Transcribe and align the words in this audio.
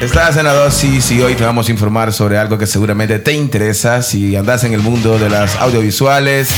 Estás 0.00 0.38
en 0.38 0.44
la 0.44 0.54
dosis 0.54 1.10
y 1.10 1.20
hoy 1.20 1.34
te 1.34 1.44
vamos 1.44 1.68
a 1.68 1.70
informar 1.70 2.10
sobre 2.14 2.38
algo 2.38 2.56
que 2.56 2.66
seguramente 2.66 3.18
te 3.18 3.34
interesa 3.34 4.00
si 4.00 4.34
andas 4.34 4.64
en 4.64 4.72
el 4.72 4.80
mundo 4.80 5.18
de 5.18 5.28
las 5.28 5.56
audiovisuales, 5.56 6.48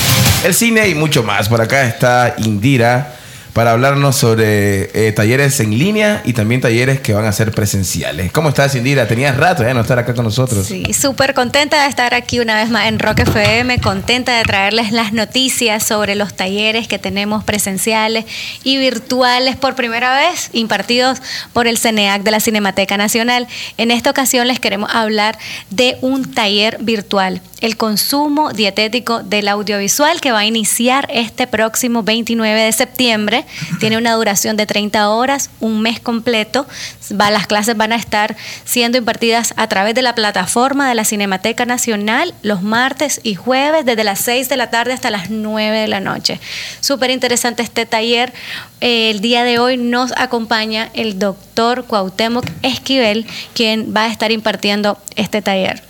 el 0.45 0.55
cine 0.55 0.89
y 0.89 0.95
mucho 0.95 1.25
más. 1.25 1.49
Por 1.49 1.61
acá 1.61 1.85
está 1.85 2.37
Indira 2.39 3.17
para 3.53 3.73
hablarnos 3.73 4.17
sobre 4.17 4.91
eh, 4.95 5.13
talleres 5.13 5.61
en 5.61 5.79
línea 5.79 6.23
y 6.25 6.33
también 6.33 6.61
talleres 6.61 7.01
que 7.01 7.13
van 7.13 7.27
a 7.27 7.33
ser 7.33 7.53
presenciales. 7.53 8.33
¿Cómo 8.33 8.49
estás, 8.49 8.75
Indira? 8.75 9.07
Tenías 9.07 9.37
rato 9.37 9.63
de 9.63 9.75
no 9.75 9.83
estar 9.83 9.99
acá 9.99 10.15
con 10.15 10.25
nosotros. 10.25 10.67
Sí, 10.67 10.93
súper 10.95 11.35
contenta 11.35 11.83
de 11.83 11.89
estar 11.89 12.15
aquí 12.15 12.41
una 12.41 12.57
vez 12.57 12.71
más 12.71 12.89
en 12.89 12.99
Rock 12.99 13.21
FM, 13.21 13.81
contenta 13.81 14.39
de 14.39 14.45
traerles 14.45 14.93
las 14.93 15.13
noticias 15.13 15.83
sobre 15.83 16.15
los 16.15 16.35
talleres 16.35 16.89
que 16.89 16.99
tenemos 16.99 17.45
presenciales 17.45 18.25
y 18.65 18.79
virtuales 18.79 19.57
por 19.57 19.75
primera 19.75 20.17
vez, 20.17 20.49
impartidos 20.53 21.21
por 21.53 21.67
el 21.67 21.77
CENEAC 21.77 22.23
de 22.23 22.31
la 22.31 22.41
Cinemateca 22.41 22.97
Nacional. 22.97 23.47
En 23.77 23.91
esta 23.91 24.11
ocasión 24.11 24.49
les 24.49 24.61
queremos 24.61 24.91
hablar 24.95 25.39
de 25.71 25.99
un 26.01 26.33
taller 26.33 26.79
virtual 26.81 27.43
el 27.63 27.77
consumo 27.77 28.53
dietético 28.53 29.23
del 29.23 29.47
audiovisual 29.47 30.21
que 30.21 30.33
va 30.33 30.41
a 30.41 30.45
iniciar 30.45 31.09
este 31.13 31.47
próximo 31.47 32.03
29 32.03 32.61
de 32.61 32.73
septiembre. 32.73 33.42
Tiene 33.81 33.99
una 33.99 34.13
duración 34.15 34.57
de 34.57 34.67
30 34.67 35.09
horas, 35.09 35.51
un 35.61 35.81
mes 35.83 36.01
completo. 36.01 36.67
Las 37.11 37.47
clases 37.47 37.77
van 37.77 37.93
a 37.93 37.97
estar 37.97 38.37
siendo 38.65 38.99
impartidas 38.99 39.55
a 39.57 39.67
través 39.69 39.95
de 39.95 40.03
la 40.03 40.15
plataforma 40.15 40.89
de 40.89 40.95
la 40.95 41.05
Cinemateca 41.05 41.65
Nacional 41.67 42.35
los 42.43 42.63
martes 42.63 43.21
y 43.23 43.35
jueves 43.35 43.85
desde 43.85 44.05
las 44.05 44.21
6 44.21 44.49
de 44.49 44.57
la 44.57 44.71
tarde 44.71 44.93
hasta 44.93 45.11
las 45.11 45.31
9 45.31 45.79
de 45.79 45.89
la 45.89 46.01
noche. 46.01 46.41
Súper 46.81 47.11
interesante 47.11 47.63
este 47.63 47.87
taller. 47.87 48.33
El 48.81 49.21
día 49.21 49.45
de 49.45 49.59
hoy 49.59 49.77
nos 49.77 50.13
acompaña 50.17 50.91
el 50.95 51.19
doctor 51.19 51.85
Cuauhtémoc 51.85 52.45
Esquivel, 52.63 53.27
quien 53.55 53.95
va 53.95 54.05
a 54.05 54.09
estar 54.09 54.33
impartiendo 54.33 54.99
este 55.17 55.43
taller. 55.43 55.83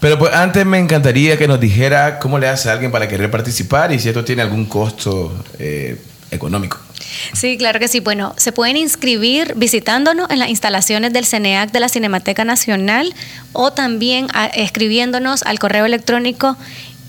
Pero 0.00 0.18
pues 0.18 0.32
antes 0.32 0.64
me 0.64 0.78
encantaría 0.78 1.36
que 1.36 1.48
nos 1.48 1.58
dijera 1.58 2.18
cómo 2.20 2.38
le 2.38 2.48
hace 2.48 2.68
a 2.68 2.72
alguien 2.72 2.92
para 2.92 3.08
querer 3.08 3.30
participar 3.30 3.92
y 3.92 3.98
si 3.98 4.08
esto 4.08 4.24
tiene 4.24 4.42
algún 4.42 4.66
costo 4.66 5.44
eh, 5.58 6.00
económico. 6.30 6.78
Sí, 7.32 7.56
claro 7.58 7.78
que 7.78 7.88
sí. 7.88 8.00
Bueno, 8.00 8.34
se 8.36 8.52
pueden 8.52 8.76
inscribir 8.76 9.54
visitándonos 9.56 10.30
en 10.30 10.38
las 10.38 10.48
instalaciones 10.48 11.12
del 11.12 11.26
CENEAC 11.26 11.70
de 11.70 11.80
la 11.80 11.88
Cinemateca 11.88 12.44
Nacional 12.44 13.14
o 13.52 13.72
también 13.72 14.28
escribiéndonos 14.54 15.42
al 15.42 15.58
correo 15.58 15.84
electrónico 15.84 16.56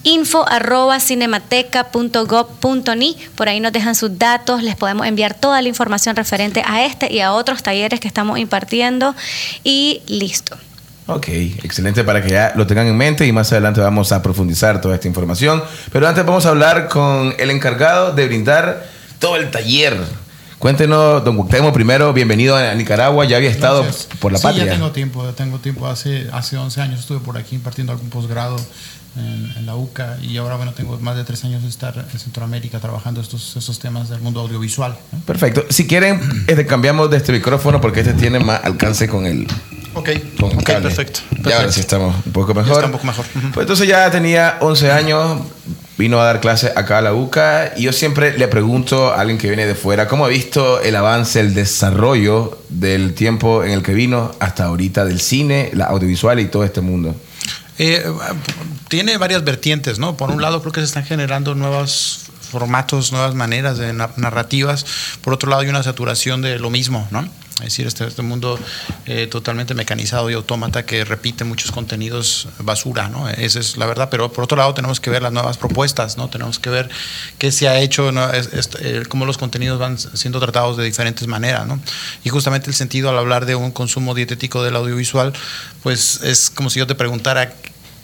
info. 0.03 0.45
Por 3.35 3.49
ahí 3.49 3.59
nos 3.59 3.71
dejan 3.71 3.95
sus 3.95 4.17
datos, 4.17 4.63
les 4.63 4.75
podemos 4.75 5.07
enviar 5.07 5.33
toda 5.33 5.61
la 5.61 5.67
información 5.67 6.15
referente 6.15 6.63
a 6.65 6.85
este 6.85 7.11
y 7.11 7.19
a 7.19 7.33
otros 7.33 7.63
talleres 7.63 7.99
que 7.99 8.07
estamos 8.07 8.39
impartiendo 8.39 9.15
y 9.63 10.01
listo. 10.07 10.57
Ok, 11.07 11.27
excelente 11.27 12.03
para 12.03 12.21
que 12.21 12.29
ya 12.29 12.53
lo 12.55 12.67
tengan 12.67 12.85
en 12.85 12.95
mente 12.95 13.25
y 13.25 13.31
más 13.31 13.51
adelante 13.51 13.81
vamos 13.81 14.11
a 14.11 14.21
profundizar 14.21 14.79
toda 14.79 14.93
esta 14.93 15.07
información. 15.07 15.63
Pero 15.91 16.07
antes 16.07 16.23
vamos 16.23 16.45
a 16.45 16.49
hablar 16.49 16.87
con 16.87 17.33
el 17.39 17.49
encargado 17.49 18.13
de 18.13 18.27
brindar 18.27 18.85
todo 19.19 19.35
el 19.35 19.51
taller. 19.51 19.97
Cuéntenos, 20.57 21.23
don 21.23 21.37
Cuauhtémoc, 21.37 21.73
primero, 21.73 22.11
bienvenido 22.11 22.55
a 22.55 22.73
Nicaragua, 22.73 23.23
ya 23.25 23.37
había 23.37 23.49
estado 23.49 23.85
por 24.19 24.33
la 24.33 24.39
sí, 24.39 24.43
patria. 24.43 24.65
ya 24.65 24.71
tengo 24.73 24.91
tiempo, 24.91 25.23
ya 25.23 25.31
tengo 25.31 25.59
tiempo. 25.59 25.87
Hace, 25.87 26.27
hace 26.33 26.57
11 26.57 26.81
años 26.81 26.99
estuve 26.99 27.19
por 27.19 27.37
aquí 27.37 27.55
impartiendo 27.55 27.93
algún 27.93 28.09
posgrado 28.09 28.57
en, 29.15 29.65
la 29.65 29.75
UCA 29.75 30.17
y 30.21 30.37
ahora 30.37 30.55
bueno 30.55 30.73
tengo 30.73 30.97
más 30.99 31.15
de 31.15 31.23
tres 31.23 31.43
años 31.43 31.63
de 31.63 31.69
estar 31.69 32.07
en 32.11 32.19
Centroamérica 32.19 32.79
trabajando 32.79 33.21
estos, 33.21 33.55
estos 33.55 33.79
temas 33.79 34.09
del 34.09 34.19
mundo 34.19 34.41
audiovisual. 34.41 34.97
Perfecto. 35.25 35.65
Si 35.69 35.87
quieren, 35.87 36.19
este, 36.47 36.65
cambiamos 36.65 37.09
de 37.09 37.17
este 37.17 37.31
micrófono 37.31 37.79
porque 37.79 38.01
este 38.01 38.13
tiene 38.13 38.39
más 38.39 38.63
alcance 38.63 39.07
con 39.07 39.25
el 39.25 39.47
Ok, 39.95 40.09
okay 40.43 40.75
perfecto, 40.81 41.21
Ya 41.43 41.57
ahora 41.57 41.71
sí 41.71 41.79
estamos 41.79 42.15
un 42.25 42.31
poco 42.31 42.53
mejor. 42.53 42.73
está 42.73 42.85
un 42.85 42.91
poco 42.91 43.07
mejor. 43.07 43.25
Pues 43.53 43.63
entonces 43.63 43.87
ya 43.87 44.09
tenía 44.11 44.57
11 44.61 44.91
años, 44.91 45.41
vino 45.99 46.21
a 46.21 46.23
dar 46.23 46.39
clases 46.39 46.71
acá 46.77 46.99
a 46.99 47.01
la 47.01 47.13
UCA 47.13 47.73
y 47.75 47.83
yo 47.83 47.91
siempre 47.91 48.37
le 48.37 48.47
pregunto 48.47 49.09
a 49.09 49.19
alguien 49.19 49.37
que 49.37 49.47
viene 49.47 49.65
de 49.65 49.75
fuera, 49.75 50.07
¿cómo 50.07 50.23
ha 50.23 50.29
visto 50.29 50.81
el 50.81 50.95
avance, 50.95 51.41
el 51.41 51.53
desarrollo 51.53 52.57
del 52.69 53.13
tiempo 53.13 53.65
en 53.65 53.71
el 53.71 53.83
que 53.83 53.93
vino 53.93 54.31
hasta 54.39 54.63
ahorita 54.63 55.03
del 55.03 55.19
cine, 55.19 55.71
la 55.73 55.87
audiovisual 55.87 56.39
y 56.39 56.45
todo 56.45 56.63
este 56.63 56.79
mundo? 56.79 57.17
Eh, 57.79 58.05
tiene 58.87 59.17
varias 59.17 59.43
vertientes, 59.43 59.99
¿no? 59.99 60.15
Por 60.15 60.31
un 60.31 60.41
lado 60.41 60.61
creo 60.61 60.71
que 60.71 60.79
se 60.79 60.85
están 60.85 61.03
generando 61.03 61.53
nuevos 61.53 62.27
formatos, 62.49 63.11
nuevas 63.11 63.35
maneras 63.35 63.77
de 63.77 63.91
narrativas. 63.91 64.85
Por 65.21 65.33
otro 65.33 65.49
lado 65.49 65.63
hay 65.63 65.67
una 65.67 65.83
saturación 65.83 66.41
de 66.41 66.59
lo 66.59 66.69
mismo, 66.69 67.09
¿no? 67.11 67.27
Es 67.59 67.65
decir, 67.65 67.87
este, 67.87 68.05
este 68.05 68.21
mundo 68.21 68.59
eh, 69.05 69.27
totalmente 69.27 69.73
mecanizado 69.73 70.29
y 70.29 70.33
autómata 70.33 70.85
que 70.85 71.03
repite 71.05 71.43
muchos 71.43 71.71
contenidos 71.71 72.47
basura, 72.59 73.09
¿no? 73.09 73.29
Esa 73.29 73.59
es 73.59 73.77
la 73.77 73.85
verdad. 73.85 74.09
Pero 74.09 74.31
por 74.31 74.43
otro 74.43 74.57
lado 74.57 74.73
tenemos 74.73 74.99
que 74.99 75.09
ver 75.09 75.21
las 75.21 75.31
nuevas 75.31 75.57
propuestas, 75.57 76.17
¿no? 76.17 76.29
Tenemos 76.29 76.59
que 76.59 76.69
ver 76.69 76.89
qué 77.37 77.51
se 77.51 77.67
ha 77.67 77.79
hecho, 77.79 78.09
eh, 78.09 79.03
cómo 79.07 79.25
los 79.25 79.37
contenidos 79.37 79.79
van 79.79 79.97
siendo 79.97 80.39
tratados 80.39 80.77
de 80.77 80.83
diferentes 80.83 81.27
maneras, 81.27 81.67
¿no? 81.67 81.79
Y 82.23 82.29
justamente 82.29 82.69
el 82.69 82.75
sentido 82.75 83.09
al 83.09 83.17
hablar 83.17 83.45
de 83.45 83.55
un 83.55 83.71
consumo 83.71 84.15
dietético 84.15 84.63
del 84.63 84.75
audiovisual, 84.75 85.33
pues 85.83 86.21
es 86.23 86.49
como 86.49 86.69
si 86.69 86.79
yo 86.79 86.87
te 86.87 86.95
preguntara 86.95 87.53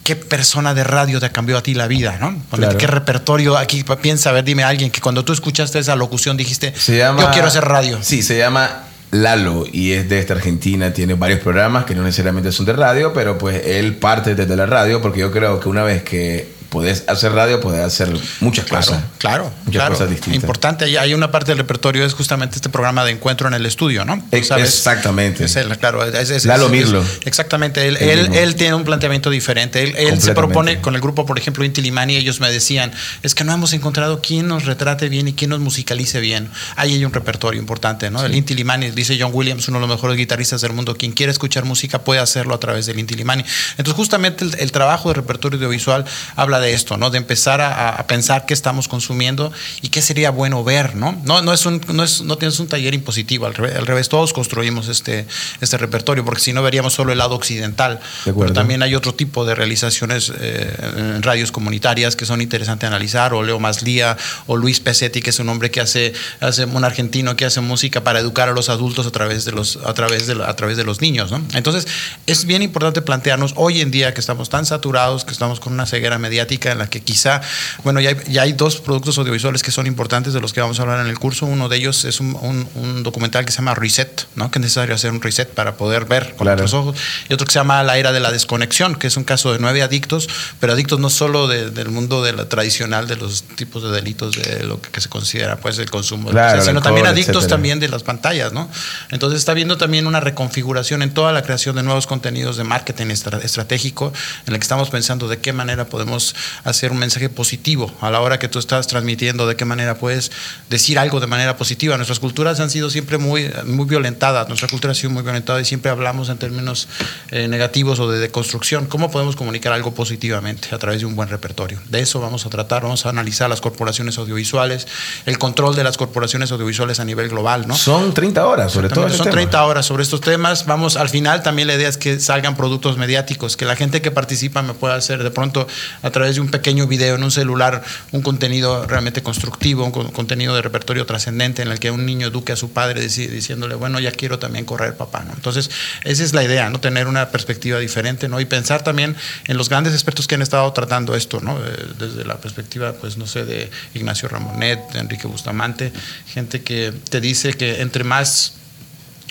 qué 0.06 0.14
persona 0.14 0.72
de 0.72 0.84
radio 0.84 1.18
te 1.18 1.30
cambió 1.30 1.58
a 1.58 1.62
ti 1.62 1.74
la 1.74 1.88
vida, 1.88 2.16
¿no? 2.20 2.40
¿Qué 2.78 2.86
repertorio? 2.86 3.58
Aquí 3.58 3.84
piensa, 4.00 4.30
a 4.30 4.32
ver, 4.32 4.44
dime 4.44 4.62
a 4.62 4.68
alguien 4.68 4.92
que 4.92 5.00
cuando 5.00 5.24
tú 5.24 5.32
escuchaste 5.32 5.80
esa 5.80 5.96
locución 5.96 6.36
dijiste, 6.36 6.72
yo 6.86 7.30
quiero 7.32 7.48
hacer 7.48 7.64
radio. 7.64 7.98
Sí, 8.02 8.22
se 8.22 8.38
llama 8.38 8.84
Lalo 9.10 9.64
y 9.70 9.92
es 9.92 10.08
de 10.08 10.18
esta 10.18 10.34
Argentina, 10.34 10.92
tiene 10.92 11.14
varios 11.14 11.40
programas 11.40 11.84
que 11.84 11.94
no 11.94 12.02
necesariamente 12.02 12.50
son 12.52 12.66
de 12.66 12.72
radio, 12.72 13.12
pero 13.12 13.38
pues 13.38 13.64
él 13.64 13.96
parte 13.96 14.34
desde 14.34 14.56
la 14.56 14.66
radio 14.66 15.00
porque 15.00 15.20
yo 15.20 15.30
creo 15.30 15.60
que 15.60 15.68
una 15.68 15.84
vez 15.84 16.02
que 16.02 16.55
podés 16.76 17.04
hacer 17.06 17.32
radio, 17.32 17.58
podés 17.58 17.80
hacer 17.80 18.14
muchas 18.40 18.66
cosas. 18.66 19.02
Claro, 19.16 19.50
muchas 19.64 19.88
cosas 19.88 20.10
distintas. 20.10 20.42
Importante, 20.42 20.98
hay 20.98 21.14
una 21.14 21.30
parte 21.30 21.52
del 21.52 21.56
repertorio, 21.56 22.04
es 22.04 22.12
justamente 22.12 22.56
este 22.56 22.68
programa 22.68 23.02
de 23.02 23.12
encuentro 23.12 23.48
en 23.48 23.54
el 23.54 23.64
estudio, 23.64 24.04
¿no? 24.04 24.22
Exactamente. 24.30 25.46
Es 25.46 25.56
claro, 25.78 26.04
es, 26.04 26.44
Lalo 26.44 26.68
Mirlo. 26.68 27.02
exactamente, 27.24 27.88
él, 27.88 27.96
él, 27.96 28.28
él, 28.34 28.56
tiene 28.56 28.74
un 28.74 28.84
planteamiento 28.84 29.30
diferente. 29.30 29.84
Él, 29.84 29.94
él 29.96 30.20
se 30.20 30.34
propone 30.34 30.82
con 30.82 30.94
el 30.94 31.00
grupo, 31.00 31.24
por 31.24 31.38
ejemplo, 31.38 31.64
Inti 31.64 31.80
Limani, 31.80 32.14
ellos 32.14 32.40
me 32.40 32.52
decían, 32.52 32.92
es 33.22 33.34
que 33.34 33.42
no 33.42 33.54
hemos 33.54 33.72
encontrado 33.72 34.20
quién 34.20 34.46
nos 34.46 34.66
retrate 34.66 35.08
bien 35.08 35.28
y 35.28 35.32
quién 35.32 35.48
nos 35.48 35.60
musicalice 35.60 36.20
bien. 36.20 36.50
Ahí 36.76 36.92
hay 36.92 37.04
un 37.06 37.12
repertorio 37.14 37.58
importante, 37.58 38.10
¿no? 38.10 38.22
El 38.22 38.34
Inti 38.34 38.52
Limani, 38.52 38.90
dice 38.90 39.16
John 39.18 39.30
Williams, 39.32 39.66
uno 39.68 39.78
de 39.80 39.86
los 39.86 39.96
mejores 39.96 40.18
guitarristas 40.18 40.60
del 40.60 40.74
mundo, 40.74 40.94
quien 40.94 41.12
quiere 41.12 41.32
escuchar 41.32 41.64
música 41.64 42.00
puede 42.00 42.20
hacerlo 42.20 42.54
a 42.54 42.60
través 42.60 42.84
del 42.84 42.98
Inti 42.98 43.14
Limani. 43.14 43.46
Entonces, 43.78 43.94
justamente 43.94 44.44
el, 44.44 44.54
el 44.58 44.72
trabajo 44.72 45.08
de 45.08 45.14
repertorio 45.14 45.56
audiovisual 45.56 46.04
habla 46.36 46.60
de 46.60 46.65
esto, 46.66 46.96
¿no? 46.96 47.10
De 47.10 47.18
empezar 47.18 47.60
a, 47.60 48.04
pensar 48.06 48.46
qué 48.46 48.54
estamos 48.54 48.88
consumiendo 48.88 49.52
y 49.82 49.88
qué 49.88 50.00
sería 50.00 50.30
bueno 50.30 50.64
ver, 50.64 50.94
¿no? 50.94 51.20
No, 51.24 51.42
no, 51.42 51.52
es, 51.52 51.66
un, 51.66 51.80
no, 51.92 52.04
es, 52.04 52.22
no 52.22 52.38
tienes 52.38 52.58
un 52.60 52.68
taller 52.68 52.94
impositivo, 52.94 53.46
al 53.46 53.54
revés, 53.54 54.08
todos 54.08 54.32
construimos 54.32 54.88
este, 54.88 55.26
este 55.60 55.76
repertorio, 55.76 56.24
porque 56.24 56.40
si 56.40 56.52
no 56.52 56.62
veríamos 56.62 56.94
solo 56.94 57.12
el 57.12 57.18
lado 57.18 57.34
occidental. 57.34 58.00
Pero 58.24 58.52
también 58.52 58.82
hay 58.82 58.94
otro 58.94 59.14
tipo 59.14 59.44
de 59.44 59.54
realizaciones 59.54 60.32
eh, 60.38 60.76
en 60.96 61.22
radios 61.22 61.52
comunitarias 61.52 62.16
que 62.16 62.24
son 62.24 62.40
interesantes 62.40 62.86
analizar, 62.86 63.34
o 63.34 63.42
Leo 63.42 63.58
Maslía, 63.58 64.16
o 64.46 64.56
Luis 64.56 64.80
Pesetti, 64.80 65.20
que 65.20 65.30
es 65.30 65.38
un 65.38 65.48
hombre 65.48 65.70
que 65.70 65.80
hace, 65.80 66.12
hace 66.40 66.64
un 66.64 66.84
argentino 66.84 67.36
que 67.36 67.44
hace 67.44 67.60
música 67.60 68.02
para 68.02 68.20
educar 68.20 68.48
a 68.48 68.52
los 68.52 68.68
adultos 68.68 69.06
a 69.06 69.10
través 69.10 69.44
de 69.44 69.52
los, 69.52 69.76
a 69.84 69.94
través 69.94 70.26
de, 70.26 70.42
a 70.42 70.54
través 70.54 70.76
de 70.76 70.84
los 70.84 71.00
niños, 71.00 71.30
¿no? 71.30 71.42
Entonces, 71.54 71.86
es 72.26 72.44
bien 72.44 72.62
importante 72.62 73.02
plantearnos 73.02 73.52
hoy 73.56 73.80
en 73.80 73.90
día 73.90 74.14
que 74.14 74.20
estamos 74.20 74.48
tan 74.48 74.66
saturados, 74.66 75.24
que 75.24 75.32
estamos 75.32 75.60
con 75.60 75.72
una 75.72 75.86
ceguera 75.86 76.18
mediática 76.18 76.55
en 76.64 76.78
la 76.78 76.88
que 76.88 77.00
quizá, 77.00 77.40
bueno, 77.84 78.00
ya 78.00 78.10
hay, 78.10 78.16
ya 78.28 78.42
hay 78.42 78.52
dos 78.52 78.80
productos 78.80 79.18
audiovisuales 79.18 79.62
que 79.62 79.70
son 79.70 79.86
importantes 79.86 80.32
de 80.32 80.40
los 80.40 80.52
que 80.52 80.60
vamos 80.60 80.78
a 80.78 80.82
hablar 80.82 81.00
en 81.00 81.06
el 81.06 81.18
curso. 81.18 81.46
Uno 81.46 81.68
de 81.68 81.76
ellos 81.76 82.04
es 82.04 82.20
un, 82.20 82.36
un, 82.74 83.02
documental 83.02 83.44
que 83.44 83.52
se 83.52 83.58
llama 83.58 83.74
Reset, 83.74 84.26
¿no? 84.34 84.50
que 84.50 84.58
es 84.58 84.62
necesario 84.62 84.94
hacer 84.94 85.10
un 85.10 85.20
reset 85.20 85.48
para 85.48 85.76
poder 85.76 86.06
ver 86.06 86.34
con 86.36 86.48
otros 86.48 86.72
ojos. 86.74 86.98
Y 87.28 87.34
otro 87.34 87.46
que 87.46 87.52
se 87.52 87.58
llama 87.58 87.82
La 87.82 87.98
Era 87.98 88.12
de 88.12 88.20
la 88.20 88.30
Desconexión, 88.30 88.96
que 88.96 89.06
es 89.06 89.16
un 89.16 89.24
caso 89.24 89.52
de 89.52 89.58
nueve 89.58 89.82
adictos, 89.82 90.28
pero 90.60 90.72
adictos 90.72 91.00
no 91.00 91.10
solo 91.10 91.48
del 91.48 91.88
mundo 91.90 92.22
de 92.22 92.32
la 92.32 92.48
tradicional 92.48 93.06
de 93.06 93.16
los 93.16 93.42
tipos 93.42 93.82
de 93.82 93.90
delitos 93.90 94.36
de 94.36 94.64
lo 94.64 94.80
que, 94.80 95.00
se 95.00 95.08
considera 95.08 95.56
pues 95.56 95.78
el 95.78 95.90
consumo, 95.90 96.30
sino 96.62 96.80
también 96.80 97.06
adictos 97.06 97.46
también 97.46 97.80
de 97.80 97.88
las 97.88 98.02
pantallas, 98.02 98.52
¿no? 98.52 98.70
Entonces 99.10 99.40
está 99.40 99.52
viendo 99.54 99.76
también 99.76 100.06
una 100.06 100.20
reconfiguración 100.20 101.02
en 101.02 101.12
toda 101.12 101.32
la 101.32 101.42
creación 101.42 101.76
de 101.76 101.82
nuevos 101.82 102.06
contenidos 102.06 102.56
de 102.56 102.64
marketing 102.64 103.08
estratégico 103.08 104.12
en 104.46 104.54
el 104.54 104.60
que 104.60 104.64
estamos 104.64 104.90
pensando 104.90 105.28
de 105.28 105.38
qué 105.38 105.52
manera 105.52 105.86
podemos 105.86 106.34
hacer 106.64 106.92
un 106.92 106.98
mensaje 106.98 107.28
positivo 107.28 107.92
a 108.00 108.10
la 108.10 108.20
hora 108.20 108.38
que 108.38 108.48
tú 108.48 108.58
estás 108.58 108.86
transmitiendo, 108.86 109.46
de 109.46 109.56
qué 109.56 109.64
manera 109.64 109.96
puedes 109.96 110.30
decir 110.70 110.98
algo 110.98 111.20
de 111.20 111.26
manera 111.26 111.56
positiva. 111.56 111.96
Nuestras 111.96 112.20
culturas 112.20 112.60
han 112.60 112.70
sido 112.70 112.90
siempre 112.90 113.18
muy, 113.18 113.50
muy 113.64 113.86
violentadas, 113.86 114.48
nuestra 114.48 114.68
cultura 114.68 114.92
ha 114.92 114.94
sido 114.94 115.10
muy 115.10 115.22
violentada 115.22 115.60
y 115.60 115.64
siempre 115.64 115.90
hablamos 115.90 116.28
en 116.28 116.38
términos 116.38 116.88
eh, 117.30 117.48
negativos 117.48 117.98
o 118.00 118.10
de 118.10 118.18
deconstrucción. 118.18 118.86
¿Cómo 118.86 119.10
podemos 119.10 119.36
comunicar 119.36 119.72
algo 119.72 119.94
positivamente 119.94 120.74
a 120.74 120.78
través 120.78 121.00
de 121.00 121.06
un 121.06 121.16
buen 121.16 121.28
repertorio? 121.28 121.80
De 121.88 122.00
eso 122.00 122.20
vamos 122.20 122.46
a 122.46 122.50
tratar, 122.50 122.82
vamos 122.82 123.06
a 123.06 123.08
analizar 123.08 123.48
las 123.48 123.60
corporaciones 123.60 124.18
audiovisuales, 124.18 124.86
el 125.26 125.38
control 125.38 125.74
de 125.74 125.84
las 125.84 125.96
corporaciones 125.96 126.52
audiovisuales 126.52 127.00
a 127.00 127.04
nivel 127.04 127.28
global. 127.28 127.66
¿no? 127.66 127.74
Son 127.74 128.14
30 128.14 128.46
horas 128.46 128.76
sobre 128.76 128.88
todo. 128.88 129.08
Son 129.10 129.30
30 129.30 129.64
horas 129.64 129.86
sobre 129.86 130.02
estos 130.02 130.20
temas. 130.20 130.66
Vamos, 130.66 130.96
al 130.96 131.08
final 131.08 131.42
también 131.42 131.68
la 131.68 131.74
idea 131.74 131.88
es 131.88 131.96
que 131.96 132.20
salgan 132.20 132.56
productos 132.56 132.98
mediáticos, 132.98 133.56
que 133.56 133.64
la 133.64 133.76
gente 133.76 134.02
que 134.02 134.10
participa 134.10 134.62
me 134.62 134.74
pueda 134.74 134.94
hacer 134.94 135.22
de 135.22 135.30
pronto 135.30 135.66
a 136.02 136.10
través 136.10 136.25
de 136.34 136.40
un 136.40 136.48
pequeño 136.48 136.86
video 136.86 137.14
en 137.14 137.22
un 137.22 137.30
celular 137.30 137.82
un 138.12 138.22
contenido 138.22 138.86
realmente 138.86 139.22
constructivo, 139.22 139.84
un 139.84 139.92
contenido 140.10 140.54
de 140.54 140.62
repertorio 140.62 141.06
trascendente 141.06 141.62
en 141.62 141.68
el 141.68 141.78
que 141.78 141.90
un 141.90 142.04
niño 142.04 142.28
eduque 142.28 142.52
a 142.52 142.56
su 142.56 142.72
padre 142.72 143.00
diciéndole, 143.00 143.74
bueno, 143.74 144.00
ya 144.00 144.12
quiero 144.12 144.38
también 144.38 144.64
correr, 144.64 144.96
papá. 144.96 145.24
¿no? 145.24 145.32
Entonces, 145.32 145.70
esa 146.04 146.24
es 146.24 146.34
la 146.34 146.42
idea, 146.42 146.70
¿no? 146.70 146.80
tener 146.80 147.06
una 147.06 147.30
perspectiva 147.30 147.78
diferente 147.78 148.28
¿no? 148.28 148.40
y 148.40 148.44
pensar 148.44 148.82
también 148.82 149.16
en 149.46 149.56
los 149.56 149.68
grandes 149.68 149.92
expertos 149.94 150.26
que 150.26 150.34
han 150.34 150.42
estado 150.42 150.72
tratando 150.72 151.14
esto, 151.14 151.40
¿no? 151.40 151.58
Eh, 151.58 151.86
desde 151.98 152.24
la 152.24 152.38
perspectiva, 152.38 152.92
pues 152.94 153.16
no 153.16 153.26
sé, 153.26 153.44
de 153.44 153.70
Ignacio 153.94 154.28
Ramonet, 154.28 154.92
de 154.92 155.00
Enrique 155.00 155.26
Bustamante, 155.26 155.92
gente 156.26 156.62
que 156.62 156.92
te 157.10 157.20
dice 157.20 157.54
que 157.54 157.80
entre 157.80 158.04
más 158.04 158.54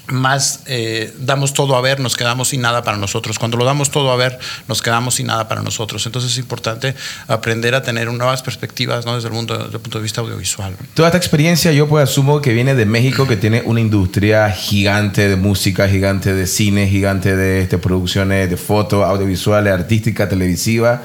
más 0.07 0.61
eh, 0.67 1.13
damos 1.19 1.53
todo 1.53 1.75
a 1.75 1.81
ver, 1.81 1.99
nos 1.99 2.15
quedamos 2.15 2.49
sin 2.49 2.61
nada 2.61 2.83
para 2.83 2.97
nosotros. 2.97 3.39
Cuando 3.39 3.57
lo 3.57 3.65
damos 3.65 3.91
todo 3.91 4.11
a 4.11 4.15
ver, 4.15 4.37
nos 4.67 4.81
quedamos 4.81 5.15
sin 5.15 5.27
nada 5.27 5.47
para 5.47 5.61
nosotros. 5.61 6.05
Entonces 6.05 6.31
es 6.31 6.37
importante 6.37 6.95
aprender 7.27 7.75
a 7.75 7.81
tener 7.81 8.11
nuevas 8.11 8.41
perspectivas 8.41 9.05
¿no? 9.05 9.15
desde 9.15 9.29
el, 9.29 9.33
mundo, 9.33 9.57
desde 9.57 9.75
el 9.77 9.81
punto 9.81 9.97
de 9.97 10.03
vista 10.03 10.21
audiovisual. 10.21 10.75
Toda 10.93 11.09
esta 11.09 11.17
experiencia 11.17 11.71
yo 11.71 11.87
pues 11.87 12.09
asumo 12.09 12.41
que 12.41 12.53
viene 12.53 12.75
de 12.75 12.85
México, 12.85 13.27
que 13.27 13.37
tiene 13.37 13.61
una 13.65 13.81
industria 13.81 14.51
gigante 14.51 15.27
de 15.27 15.35
música, 15.35 15.87
gigante 15.87 16.33
de 16.33 16.47
cine, 16.47 16.87
gigante 16.87 17.35
de 17.35 17.61
este, 17.61 17.77
producciones 17.77 18.49
de 18.49 18.57
fotos, 18.57 19.03
audiovisuales, 19.03 19.73
artística, 19.73 20.29
televisiva. 20.29 21.01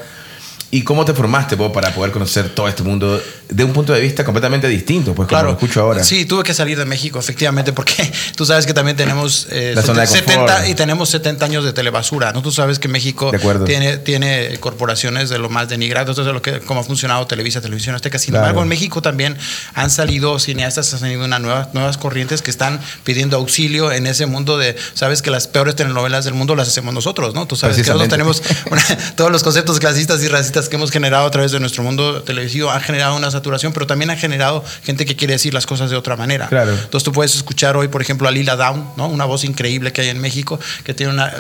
¿Y 0.73 0.83
cómo 0.83 1.05
te 1.05 1.15
formaste 1.15 1.57
vos 1.57 1.73
para 1.73 1.93
poder 1.93 2.13
conocer 2.13 2.51
todo 2.51 2.69
este 2.69 2.85
mundo 2.85 3.21
de 3.49 3.65
un 3.65 3.73
punto 3.73 3.93
de 3.93 4.01
vista 4.01 4.25
completamente 4.25 4.69
distinto? 4.69 5.17
Pues 5.17 5.27
claro, 5.27 5.49
como 5.49 5.53
lo 5.55 5.59
escucho 5.59 5.81
ahora. 5.81 6.05
Sí, 6.05 6.27
tuve 6.27 6.45
que 6.45 6.55
salir 6.55 6.79
de 6.79 6.85
México, 6.85 7.19
efectivamente, 7.19 7.73
porque 7.73 7.95
tú 8.37 8.47
sabes 8.47 8.67
que 8.67 8.75
también 8.75 8.97
tenemos 8.97 9.49
70 9.51 10.67
eh, 10.67 10.71
y 10.71 10.75
tenemos 10.75 11.09
70 11.09 11.45
años 11.45 11.65
de 11.65 11.73
telebasura. 11.73 12.33
¿no? 12.33 12.41
Tú 12.41 12.53
sabes 12.53 12.79
que 12.79 12.87
México 12.87 13.33
tiene, 13.67 13.99
tiene 13.99 14.59
corporaciones 14.61 15.29
de 15.29 15.39
lo 15.39 15.49
más 15.49 15.69
denigrado, 15.69 16.13
entonces 16.13 16.33
lo 16.33 16.41
que, 16.41 16.61
cómo 16.61 16.81
ha 16.81 16.85
funcionado 16.85 17.27
Televisa, 17.27 17.61
Televisión 17.61 17.97
Azteca. 17.97 18.21
Sin 18.21 18.37
embargo, 18.37 18.63
en 18.63 18.69
México 18.69 19.03
también 19.03 19.37
han 19.75 19.91
salido 19.91 20.39
cineastas, 20.39 20.95
han 20.95 21.01
salido 21.01 21.25
una 21.25 21.41
nueva, 21.41 21.69
nuevas 21.73 21.99
corrientes 21.99 22.43
que 22.43 22.51
están 22.53 22.81
pidiendo 23.03 23.37
auxilio 23.37 23.91
en 23.91 24.07
ese 24.07 24.27
mundo 24.27 24.57
de, 24.57 24.77
sabes 24.95 25.21
que 25.21 25.33
las 25.33 25.49
peores 25.49 25.75
telenovelas 25.75 26.25
del 26.25 26.35
mundo 26.35 26.55
las 26.55 26.69
hacemos 26.69 26.95
nosotros, 26.95 27.35
¿no? 27.35 27.47
Tú 27.47 27.57
sabes 27.57 27.77
que 27.77 27.83
nosotros 27.83 28.09
tenemos 28.09 28.41
todos 29.17 29.33
los 29.33 29.43
conceptos 29.43 29.81
clasistas 29.81 30.23
y 30.23 30.29
racistas 30.29 30.60
que 30.69 30.77
hemos 30.77 30.91
generado 30.91 31.27
a 31.27 31.31
través 31.31 31.53
de 31.53 31.61
nuestro 31.61 31.83
mundo 31.83 32.23
televisivo 32.23 32.71
han 32.71 32.81
generado 32.81 33.17
una 33.17 33.31
saturación, 33.31 33.73
pero 33.73 33.87
también 33.87 34.11
ha 34.11 34.17
generado 34.17 34.65
gente 34.85 35.07
que 35.07 35.17
quiere 35.17 35.35
decir 35.35 35.55
las 35.55 35.67
cosas 35.67 35.91
de 35.91 35.97
otra 35.97 36.17
manera. 36.17 36.49
Claro. 36.49 36.73
Entonces 36.73 37.05
tú 37.05 37.13
puedes 37.13 37.35
escuchar 37.35 37.77
hoy, 37.77 37.89
por 37.89 38.03
ejemplo, 38.03 38.29
a 38.29 38.31
Lila 38.31 38.57
Down, 38.57 38.93
¿no? 38.97 39.09
una 39.09 39.25
voz 39.25 39.45
increíble 39.45 39.93
que 39.93 40.03
hay 40.03 40.09
en 40.09 40.21
México, 40.21 40.59
que 40.85 40.95
tiene 40.95 41.13
una, 41.13 41.31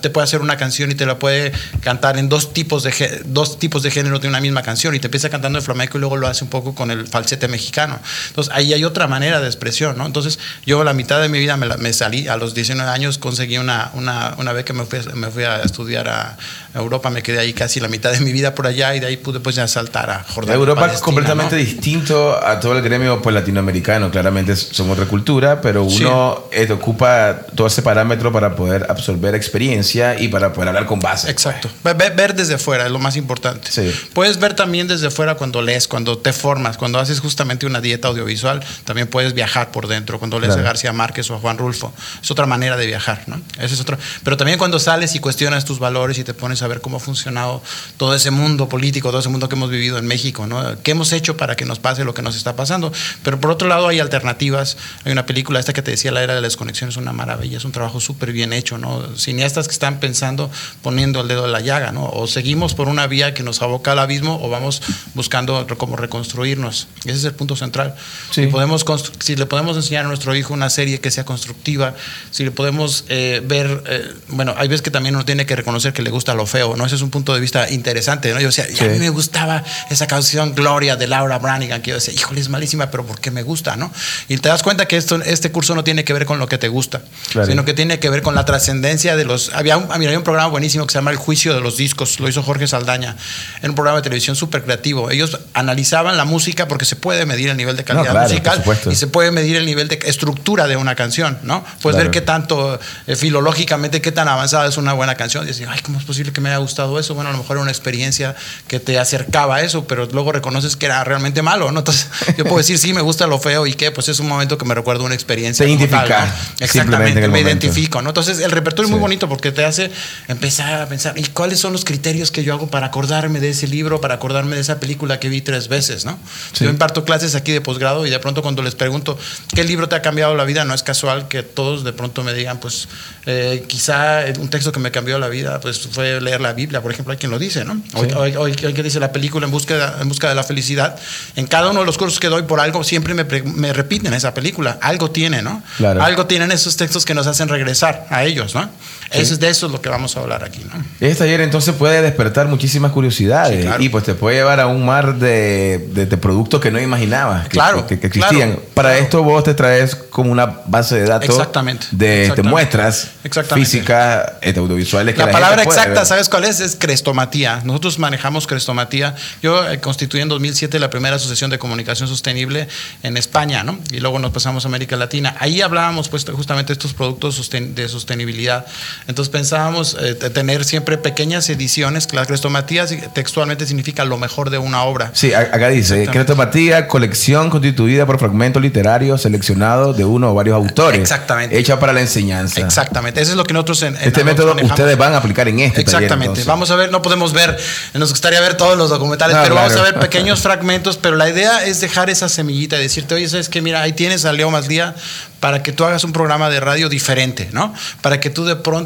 te 0.00 0.10
puede 0.10 0.24
hacer 0.24 0.40
una 0.40 0.56
canción 0.56 0.90
y 0.90 0.94
te 0.94 1.06
la 1.06 1.18
puede 1.18 1.52
cantar 1.80 2.18
en 2.18 2.28
dos 2.28 2.52
tipos 2.52 2.82
de, 2.82 3.22
dos 3.24 3.58
tipos 3.58 3.82
de 3.82 3.90
género 3.90 4.18
de 4.18 4.28
una 4.28 4.40
misma 4.40 4.62
canción 4.62 4.94
y 4.94 5.00
te 5.00 5.06
empieza 5.06 5.30
cantando 5.30 5.58
el 5.58 5.64
flamenco 5.64 5.98
y 5.98 6.00
luego 6.00 6.16
lo 6.16 6.26
hace 6.26 6.44
un 6.44 6.50
poco 6.50 6.74
con 6.74 6.90
el 6.90 7.06
falsete 7.06 7.48
mexicano. 7.48 7.98
Entonces 8.28 8.52
ahí 8.54 8.72
hay 8.72 8.84
otra 8.84 9.06
manera 9.06 9.40
de 9.40 9.46
expresión. 9.46 9.96
¿no? 9.96 10.06
Entonces 10.06 10.38
yo 10.66 10.84
la 10.84 10.92
mitad 10.92 11.20
de 11.20 11.28
mi 11.28 11.38
vida 11.38 11.56
me, 11.56 11.68
me 11.76 11.92
salí, 11.92 12.28
a 12.28 12.36
los 12.36 12.54
19 12.54 12.90
años 12.90 13.18
conseguí 13.18 13.58
una, 13.58 13.90
una, 13.94 14.34
una 14.38 14.52
vez 14.52 14.64
que 14.64 14.72
me 14.72 14.84
fui, 14.84 15.00
me 15.14 15.30
fui 15.30 15.44
a 15.44 15.62
estudiar 15.62 16.08
a 16.08 16.36
Europa, 16.74 17.10
me 17.10 17.22
quedé 17.22 17.38
ahí 17.38 17.52
casi 17.52 17.80
la 17.80 17.88
mitad 17.88 18.12
de 18.12 18.20
mi 18.20 18.32
vida 18.32 18.54
por 18.54 18.66
allá 18.66 18.94
y 18.94 19.00
de 19.00 19.06
ahí 19.06 19.16
pude 19.16 19.40
pues 19.40 19.56
ya 19.56 19.68
saltar 19.68 20.10
a 20.10 20.24
Jordania. 20.24 20.54
Europa 20.54 20.90
es 20.92 21.00
completamente 21.00 21.56
distinto 21.56 22.38
a 22.42 22.60
todo 22.60 22.76
el 22.76 22.82
gremio 22.82 23.20
pues, 23.20 23.34
latinoamericano. 23.34 24.10
Claramente 24.10 24.56
somos 24.56 24.94
otra 24.94 25.06
cultura, 25.06 25.60
pero 25.60 25.84
uno 25.84 26.44
eh, 26.50 26.70
ocupa 26.72 27.40
todo 27.54 27.66
ese 27.66 27.82
parámetro 27.82 28.32
para 28.32 28.56
poder 28.56 28.86
absorber 28.88 29.34
experiencia 29.34 30.18
y 30.18 30.28
para 30.28 30.52
poder 30.52 30.68
hablar 30.68 30.86
con 30.86 30.98
base. 30.98 31.30
Exacto. 31.30 31.68
Ver, 31.84 32.34
desde 32.34 32.56
fuera 32.58 32.86
es 32.86 32.92
lo 32.92 32.98
más 32.98 33.16
importante. 33.16 33.70
Puedes 34.14 34.38
ver 34.38 34.54
también 34.54 34.88
desde 34.88 35.10
fuera 35.10 35.34
cuando 35.34 35.60
lees, 35.60 35.88
cuando 35.88 36.18
te 36.18 36.32
formas, 36.32 36.78
cuando 36.78 36.98
haces 36.98 37.20
justamente 37.20 37.66
una 37.66 37.80
dieta 37.80 38.08
audiovisual. 38.08 38.64
También 38.84 39.08
puedes 39.08 39.34
viajar 39.34 39.70
por 39.70 39.88
dentro 39.88 40.18
cuando 40.18 40.40
lees 40.40 40.54
a 40.54 40.62
García 40.62 40.92
Márquez 40.92 41.30
o 41.30 41.34
a 41.34 41.38
Juan 41.38 41.58
Rulfo. 41.58 41.92
Es 42.22 42.30
otra 42.30 42.46
manera 42.46 42.76
de 42.76 42.86
viajar, 42.86 43.24
¿no? 43.26 43.40
Ese 43.58 43.74
es 43.74 43.80
otro. 43.80 43.98
Pero 44.24 44.36
también 44.36 44.58
cuando 44.58 44.78
sales 44.78 45.14
y 45.14 45.18
cuestionas 45.18 45.64
tus 45.64 45.78
valores 45.78 46.18
y 46.18 46.24
te 46.24 46.34
pones 46.34 46.61
a 46.62 46.68
ver 46.68 46.80
cómo 46.80 46.96
ha 46.96 47.00
funcionado 47.00 47.62
todo 47.96 48.14
ese 48.14 48.30
mundo 48.30 48.68
político 48.68 49.10
todo 49.10 49.20
ese 49.20 49.28
mundo 49.28 49.48
que 49.48 49.56
hemos 49.56 49.70
vivido 49.70 49.98
en 49.98 50.06
México, 50.06 50.46
¿no? 50.46 50.82
¿Qué 50.82 50.92
hemos 50.92 51.12
hecho 51.12 51.36
para 51.36 51.56
que 51.56 51.64
nos 51.64 51.78
pase 51.78 52.04
lo 52.04 52.14
que 52.14 52.22
nos 52.22 52.36
está 52.36 52.56
pasando? 52.56 52.92
Pero 53.22 53.40
por 53.40 53.50
otro 53.50 53.68
lado 53.68 53.88
hay 53.88 54.00
alternativas. 54.00 54.76
Hay 55.04 55.12
una 55.12 55.26
película, 55.26 55.60
esta 55.60 55.72
que 55.72 55.82
te 55.82 55.90
decía, 55.90 56.12
La 56.12 56.22
Era 56.22 56.34
de 56.34 56.40
la 56.40 56.46
Desconexión, 56.46 56.90
es 56.90 56.96
una 56.96 57.12
maravilla, 57.12 57.58
es 57.58 57.64
un 57.64 57.72
trabajo 57.72 58.00
súper 58.00 58.32
bien 58.32 58.52
hecho, 58.52 58.78
¿no? 58.78 59.16
Cineastas 59.16 59.68
que 59.68 59.72
están 59.72 60.00
pensando, 60.00 60.50
poniendo 60.82 61.20
el 61.20 61.28
dedo 61.28 61.44
en 61.46 61.52
la 61.52 61.60
llaga, 61.60 61.92
¿no? 61.92 62.08
O 62.08 62.26
seguimos 62.26 62.74
por 62.74 62.88
una 62.88 63.06
vía 63.06 63.34
que 63.34 63.42
nos 63.42 63.62
aboca 63.62 63.92
al 63.92 63.98
abismo 63.98 64.40
o 64.42 64.48
vamos 64.48 64.82
buscando 65.14 65.66
cómo 65.76 65.96
reconstruirnos. 65.96 66.88
Ese 67.04 67.16
es 67.18 67.24
el 67.24 67.34
punto 67.34 67.56
central. 67.56 67.94
Si, 68.30 68.46
podemos 68.46 68.84
si 69.18 69.36
le 69.36 69.46
podemos 69.46 69.76
enseñar 69.76 70.04
a 70.04 70.08
nuestro 70.08 70.34
hijo 70.34 70.54
una 70.54 70.70
serie 70.70 71.00
que 71.00 71.10
sea 71.10 71.24
constructiva, 71.24 71.94
si 72.30 72.44
le 72.44 72.50
podemos 72.50 73.04
eh, 73.08 73.42
ver, 73.44 73.82
eh, 73.86 74.14
bueno, 74.28 74.54
hay 74.56 74.68
veces 74.68 74.82
que 74.82 74.90
también 74.90 75.14
uno 75.14 75.24
tiene 75.24 75.46
que 75.46 75.56
reconocer 75.56 75.92
que 75.92 76.02
le 76.02 76.10
gusta 76.10 76.34
lo 76.34 76.46
feo, 76.52 76.76
¿no? 76.76 76.84
Ese 76.84 76.96
es 76.96 77.02
un 77.02 77.10
punto 77.10 77.32
de 77.34 77.40
vista 77.40 77.70
interesante, 77.70 78.32
¿no? 78.32 78.40
Yo 78.40 78.48
decía, 78.48 78.66
a 78.80 78.84
mí 78.84 78.98
me 78.98 79.08
gustaba 79.08 79.64
esa 79.88 80.06
canción 80.06 80.54
Gloria 80.54 80.96
de 80.96 81.06
Laura 81.06 81.38
Branigan, 81.38 81.80
que 81.80 81.90
yo 81.90 81.96
decía, 81.96 82.12
híjole, 82.12 82.40
es 82.40 82.50
malísima, 82.50 82.90
pero 82.90 83.06
¿por 83.06 83.20
qué 83.20 83.30
me 83.30 83.42
gusta? 83.42 83.74
¿no? 83.76 83.90
Y 84.28 84.36
te 84.36 84.50
das 84.50 84.62
cuenta 84.62 84.86
que 84.86 84.98
esto, 84.98 85.16
este 85.22 85.50
curso 85.50 85.74
no 85.74 85.82
tiene 85.82 86.04
que 86.04 86.12
ver 86.12 86.26
con 86.26 86.38
lo 86.38 86.48
que 86.48 86.58
te 86.58 86.68
gusta, 86.68 87.00
sino 87.46 87.64
que 87.64 87.72
tiene 87.72 87.98
que 87.98 88.10
ver 88.10 88.22
con 88.22 88.34
la 88.34 88.44
trascendencia 88.44 89.16
de 89.16 89.24
los... 89.24 89.50
Había 89.54 89.78
un, 89.78 89.90
había 89.90 90.16
un 90.16 90.24
programa 90.24 90.48
buenísimo 90.48 90.86
que 90.86 90.92
se 90.92 90.98
llama 90.98 91.10
El 91.10 91.16
Juicio 91.16 91.54
de 91.54 91.60
los 91.60 91.78
Discos, 91.78 92.20
lo 92.20 92.28
hizo 92.28 92.42
Jorge 92.42 92.66
Saldaña, 92.66 93.16
en 93.62 93.70
un 93.70 93.74
programa 93.74 93.98
de 93.98 94.02
televisión 94.02 94.36
súper 94.36 94.62
creativo. 94.62 95.10
Ellos 95.10 95.38
analizaban 95.54 96.18
la 96.18 96.26
música 96.26 96.68
porque 96.68 96.84
se 96.84 96.96
puede 96.96 97.24
medir 97.24 97.48
el 97.48 97.56
nivel 97.56 97.76
de 97.76 97.84
calidad 97.84 98.22
musical 98.22 98.62
y 98.90 98.94
se 98.94 99.06
puede 99.06 99.30
medir 99.30 99.56
el 99.56 99.64
nivel 99.64 99.88
de 99.88 99.98
estructura 100.04 100.66
de 100.66 100.76
una 100.76 100.94
canción, 100.94 101.38
¿no? 101.44 101.64
Puedes 101.80 101.98
ver 101.98 102.10
qué 102.10 102.20
tanto, 102.20 102.78
eh, 103.06 103.16
filológicamente, 103.16 104.02
qué 104.02 104.12
tan 104.12 104.28
avanzada 104.28 104.68
es 104.68 104.76
una 104.76 104.92
buena 104.92 105.14
canción. 105.14 105.44
Y 105.44 105.46
decir, 105.48 105.66
ay, 105.70 105.80
¿cómo 105.80 105.98
es 105.98 106.04
posible 106.04 106.32
que 106.32 106.41
me 106.42 106.50
haya 106.50 106.58
gustado 106.58 106.98
eso? 106.98 107.14
Bueno, 107.14 107.30
a 107.30 107.32
lo 107.32 107.38
mejor 107.38 107.56
era 107.56 107.62
una 107.62 107.70
experiencia 107.70 108.36
que 108.68 108.80
te 108.80 108.98
acercaba 108.98 109.56
a 109.56 109.62
eso, 109.62 109.86
pero 109.86 110.06
luego 110.06 110.32
reconoces 110.32 110.76
que 110.76 110.86
era 110.86 111.02
realmente 111.04 111.42
malo, 111.42 111.70
¿no? 111.72 111.78
Entonces, 111.80 112.08
yo 112.36 112.44
puedo 112.44 112.58
decir, 112.58 112.78
sí, 112.78 112.92
me 112.92 113.00
gusta 113.00 113.26
lo 113.26 113.38
feo 113.38 113.66
y 113.66 113.74
qué, 113.74 113.90
pues 113.90 114.08
es 114.08 114.20
un 114.20 114.28
momento 114.28 114.58
que 114.58 114.64
me 114.64 114.74
recuerda 114.74 115.04
una 115.04 115.14
experiencia. 115.14 115.64
Te 115.64 115.70
identifica. 115.70 116.34
Exactamente, 116.60 117.26
me 117.28 117.40
identifico, 117.40 118.02
¿no? 118.02 118.10
Entonces, 118.10 118.40
el 118.40 118.50
repertorio 118.50 118.86
es 118.86 118.90
muy 118.90 119.00
bonito 119.00 119.28
porque 119.28 119.52
te 119.52 119.64
hace 119.64 119.90
empezar 120.28 120.82
a 120.82 120.88
pensar, 120.88 121.18
¿y 121.18 121.24
cuáles 121.24 121.60
son 121.60 121.72
los 121.72 121.84
criterios 121.84 122.30
que 122.30 122.44
yo 122.44 122.52
hago 122.54 122.68
para 122.68 122.86
acordarme 122.86 123.40
de 123.40 123.50
ese 123.50 123.68
libro, 123.68 124.00
para 124.00 124.14
acordarme 124.14 124.56
de 124.56 124.62
esa 124.62 124.80
película 124.80 125.20
que 125.20 125.28
vi 125.28 125.40
tres 125.40 125.68
veces, 125.68 126.04
¿no? 126.04 126.18
Yo 126.58 126.68
imparto 126.68 127.04
clases 127.04 127.34
aquí 127.34 127.52
de 127.52 127.60
posgrado 127.60 128.06
y 128.06 128.10
de 128.10 128.18
pronto 128.18 128.42
cuando 128.42 128.62
les 128.62 128.74
pregunto, 128.74 129.18
¿qué 129.54 129.64
libro 129.64 129.88
te 129.88 129.96
ha 129.96 130.02
cambiado 130.02 130.34
la 130.34 130.44
vida? 130.44 130.64
No 130.64 130.74
es 130.74 130.82
casual 130.82 131.28
que 131.28 131.42
todos 131.42 131.84
de 131.84 131.92
pronto 131.92 132.22
me 132.24 132.32
digan, 132.34 132.58
pues, 132.58 132.88
eh, 133.26 133.64
quizá 133.66 134.24
un 134.38 134.48
texto 134.48 134.72
que 134.72 134.80
me 134.80 134.90
cambió 134.90 135.18
la 135.18 135.28
vida, 135.28 135.60
pues 135.60 135.88
fue 135.90 136.20
leer 136.20 136.31
la 136.40 136.52
Biblia, 136.52 136.80
por 136.80 136.92
ejemplo, 136.92 137.12
hay 137.12 137.18
quien 137.18 137.30
lo 137.30 137.38
dice, 137.38 137.64
¿no? 137.64 137.80
Hoy, 137.94 138.34
hoy, 138.36 138.52
que 138.52 138.82
dice 138.82 139.00
la 139.00 139.12
película 139.12 139.46
en 139.46 139.52
busca, 139.52 139.96
en 140.00 140.08
busca 140.08 140.28
de 140.28 140.34
la 140.34 140.44
felicidad. 140.44 140.98
En 141.36 141.46
cada 141.46 141.70
uno 141.70 141.80
de 141.80 141.86
los 141.86 141.98
cursos 141.98 142.20
que 142.20 142.28
doy 142.28 142.42
por 142.42 142.60
algo 142.60 142.84
siempre 142.84 143.14
me, 143.14 143.24
me 143.24 143.72
repiten 143.72 144.14
esa 144.14 144.34
película. 144.34 144.78
Algo 144.80 145.10
tiene, 145.10 145.42
¿no? 145.42 145.62
Algo 146.00 146.26
tienen 146.26 146.52
esos 146.52 146.76
textos 146.76 147.04
que 147.04 147.14
nos 147.14 147.26
hacen 147.26 147.48
regresar 147.48 148.06
a 148.10 148.24
ellos, 148.24 148.54
¿no? 148.54 148.68
Eso 149.10 149.34
es 149.34 149.40
de 149.40 149.48
eso 149.50 149.66
es 149.66 149.72
lo 149.72 149.82
que 149.82 149.90
vamos 149.90 150.16
a 150.16 150.20
hablar 150.20 150.44
aquí, 150.44 150.64
¿no? 150.64 150.82
Este 151.00 151.24
taller 151.24 151.42
entonces 151.42 151.74
puede 151.74 152.00
despertar 152.00 152.48
muchísimas 152.48 152.92
curiosidades 152.92 153.68
y 153.78 153.88
pues 153.90 154.04
te 154.04 154.14
puede 154.14 154.36
llevar 154.36 154.60
a 154.60 154.66
un 154.66 154.86
mar 154.86 155.16
de, 155.16 155.78
de, 155.92 156.06
productos 156.16 156.60
que 156.60 156.70
no 156.70 156.80
imaginabas 156.80 157.44
que, 157.44 157.50
claro, 157.50 157.86
que, 157.86 157.94
existían. 157.94 158.58
Para 158.74 158.96
esto 158.96 159.22
vos 159.22 159.44
te 159.44 159.54
traes 159.54 159.94
como 159.94 160.32
una 160.32 160.46
base 160.66 160.96
de 160.96 161.06
datos 161.06 161.28
Exactamente. 161.28 161.86
de 161.90 162.42
muestras 162.44 163.10
físicas, 163.54 164.32
este, 164.40 164.60
audiovisuales. 164.60 165.16
la 165.16 165.30
palabra 165.30 165.62
exacta, 165.62 166.04
¿sabes 166.04 166.22
¿Sabes 166.22 166.28
cuál 166.28 166.44
es? 166.44 166.60
Es 166.60 166.76
crestomatía. 166.76 167.62
Nosotros 167.64 167.98
manejamos 167.98 168.46
crestomatía. 168.46 169.16
Yo 169.42 169.68
eh, 169.68 169.80
constituí 169.80 170.20
en 170.20 170.28
2007 170.28 170.78
la 170.78 170.88
primera 170.88 171.16
asociación 171.16 171.50
de 171.50 171.58
comunicación 171.58 172.08
sostenible 172.08 172.68
en 173.02 173.16
España, 173.16 173.64
¿no? 173.64 173.76
Y 173.90 173.98
luego 173.98 174.20
nos 174.20 174.30
pasamos 174.30 174.64
a 174.64 174.68
América 174.68 174.96
Latina. 174.96 175.34
Ahí 175.40 175.62
hablábamos 175.62 176.08
pues 176.08 176.24
justamente 176.30 176.68
de 176.68 176.74
estos 176.74 176.94
productos 176.94 177.50
de 177.50 177.88
sostenibilidad. 177.88 178.66
Entonces 179.06 179.30
pensábamos 179.30 179.96
eh, 180.00 180.14
tener 180.14 180.64
siempre 180.64 180.98
pequeñas 180.98 181.48
ediciones. 181.48 182.12
La 182.12 182.26
crestomatía 182.26 182.86
textualmente 182.86 183.66
significa 183.66 184.04
lo 184.04 184.18
mejor 184.18 184.50
de 184.50 184.58
una 184.58 184.84
obra. 184.84 185.10
Sí, 185.14 185.34
acá 185.34 185.68
dice, 185.68 186.06
crestomatía, 186.06 186.88
colección 186.88 187.50
constituida 187.50 188.06
por 188.06 188.18
fragmentos 188.18 188.62
literarios 188.62 189.22
seleccionados 189.22 189.96
de 189.96 190.04
uno 190.04 190.30
o 190.30 190.34
varios 190.34 190.56
autores. 190.56 191.00
Exactamente. 191.00 191.58
Hecha 191.58 191.78
para 191.78 191.92
la 191.92 192.00
enseñanza. 192.00 192.60
Exactamente. 192.60 193.20
Eso 193.20 193.32
es 193.32 193.36
lo 193.36 193.44
que 193.44 193.52
nosotros 193.52 193.82
en, 193.82 193.96
Este 193.96 194.24
método 194.24 194.56
ustedes 194.62 194.96
van 194.96 195.14
a 195.14 195.18
aplicar 195.18 195.48
en 195.48 195.60
este 195.60 195.80
Exactamente. 195.80 196.44
vamos 196.44 196.70
a 196.70 196.76
ver, 196.76 196.90
no 196.90 197.02
podemos 197.02 197.32
ver, 197.32 197.58
nos 197.94 198.10
gustaría 198.10 198.40
ver 198.40 198.56
todos 198.56 198.76
los 198.76 198.90
documentales, 198.90 199.36
pero 199.42 199.54
vamos 199.54 199.76
a 199.76 199.82
ver 199.82 199.98
pequeños 199.98 200.40
fragmentos, 200.42 200.96
pero 200.96 201.16
la 201.16 201.28
idea 201.28 201.64
es 201.64 201.80
dejar 201.80 202.10
esa 202.10 202.28
semillita 202.28 202.78
y 202.78 202.82
decirte, 202.82 203.14
oye, 203.14 203.28
¿sabes 203.28 203.48
qué? 203.48 203.62
Mira, 203.62 203.82
ahí 203.82 203.92
tienes 203.92 204.24
a 204.24 204.32
Leo 204.32 204.50
Maslía 204.50 204.94
para 205.40 205.62
que 205.62 205.72
tú 205.72 205.84
hagas 205.84 206.04
un 206.04 206.12
programa 206.12 206.50
de 206.50 206.60
radio 206.60 206.88
diferente, 206.88 207.48
¿no? 207.52 207.74
Para 208.00 208.20
que 208.20 208.30
tú 208.30 208.44
de 208.44 208.54
pronto 208.54 208.81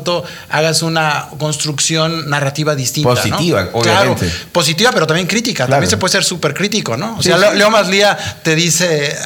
hagas 0.51 0.83
una 0.83 1.29
construcción 1.39 2.29
narrativa 2.29 2.75
distinta. 2.75 3.11
Positiva, 3.11 3.69
obviamente. 3.73 4.27
Claro, 4.27 4.35
positiva, 4.53 4.91
pero 4.93 5.07
también 5.07 5.27
crítica. 5.27 5.67
También 5.67 5.91
se 5.91 5.97
puede 5.97 6.13
ser 6.13 6.25
súper 6.25 6.55
crítico, 6.55 6.97
¿no? 6.97 7.17
O 7.19 7.23
sea, 7.23 7.37
Leo 7.37 7.71
Maslía 7.71 8.17
te 8.43 8.55
dice, 8.55 9.17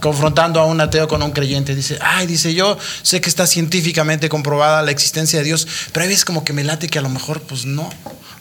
confrontando 0.00 0.60
a 0.60 0.64
un 0.66 0.80
ateo 0.80 1.08
con 1.08 1.22
un 1.22 1.30
creyente, 1.30 1.74
dice, 1.74 1.98
ay, 2.00 2.26
dice, 2.26 2.54
yo 2.54 2.78
sé 3.02 3.20
que 3.20 3.28
está 3.28 3.46
científicamente 3.46 4.28
comprobada 4.28 4.82
la 4.82 4.90
existencia 4.90 5.38
de 5.38 5.44
Dios, 5.44 5.66
pero 5.92 6.04
hay 6.04 6.08
veces 6.08 6.24
como 6.24 6.44
que 6.44 6.52
me 6.52 6.64
late 6.64 6.88
que 6.88 6.98
a 6.98 7.02
lo 7.02 7.08
mejor, 7.08 7.40
pues 7.42 7.64
no. 7.64 7.88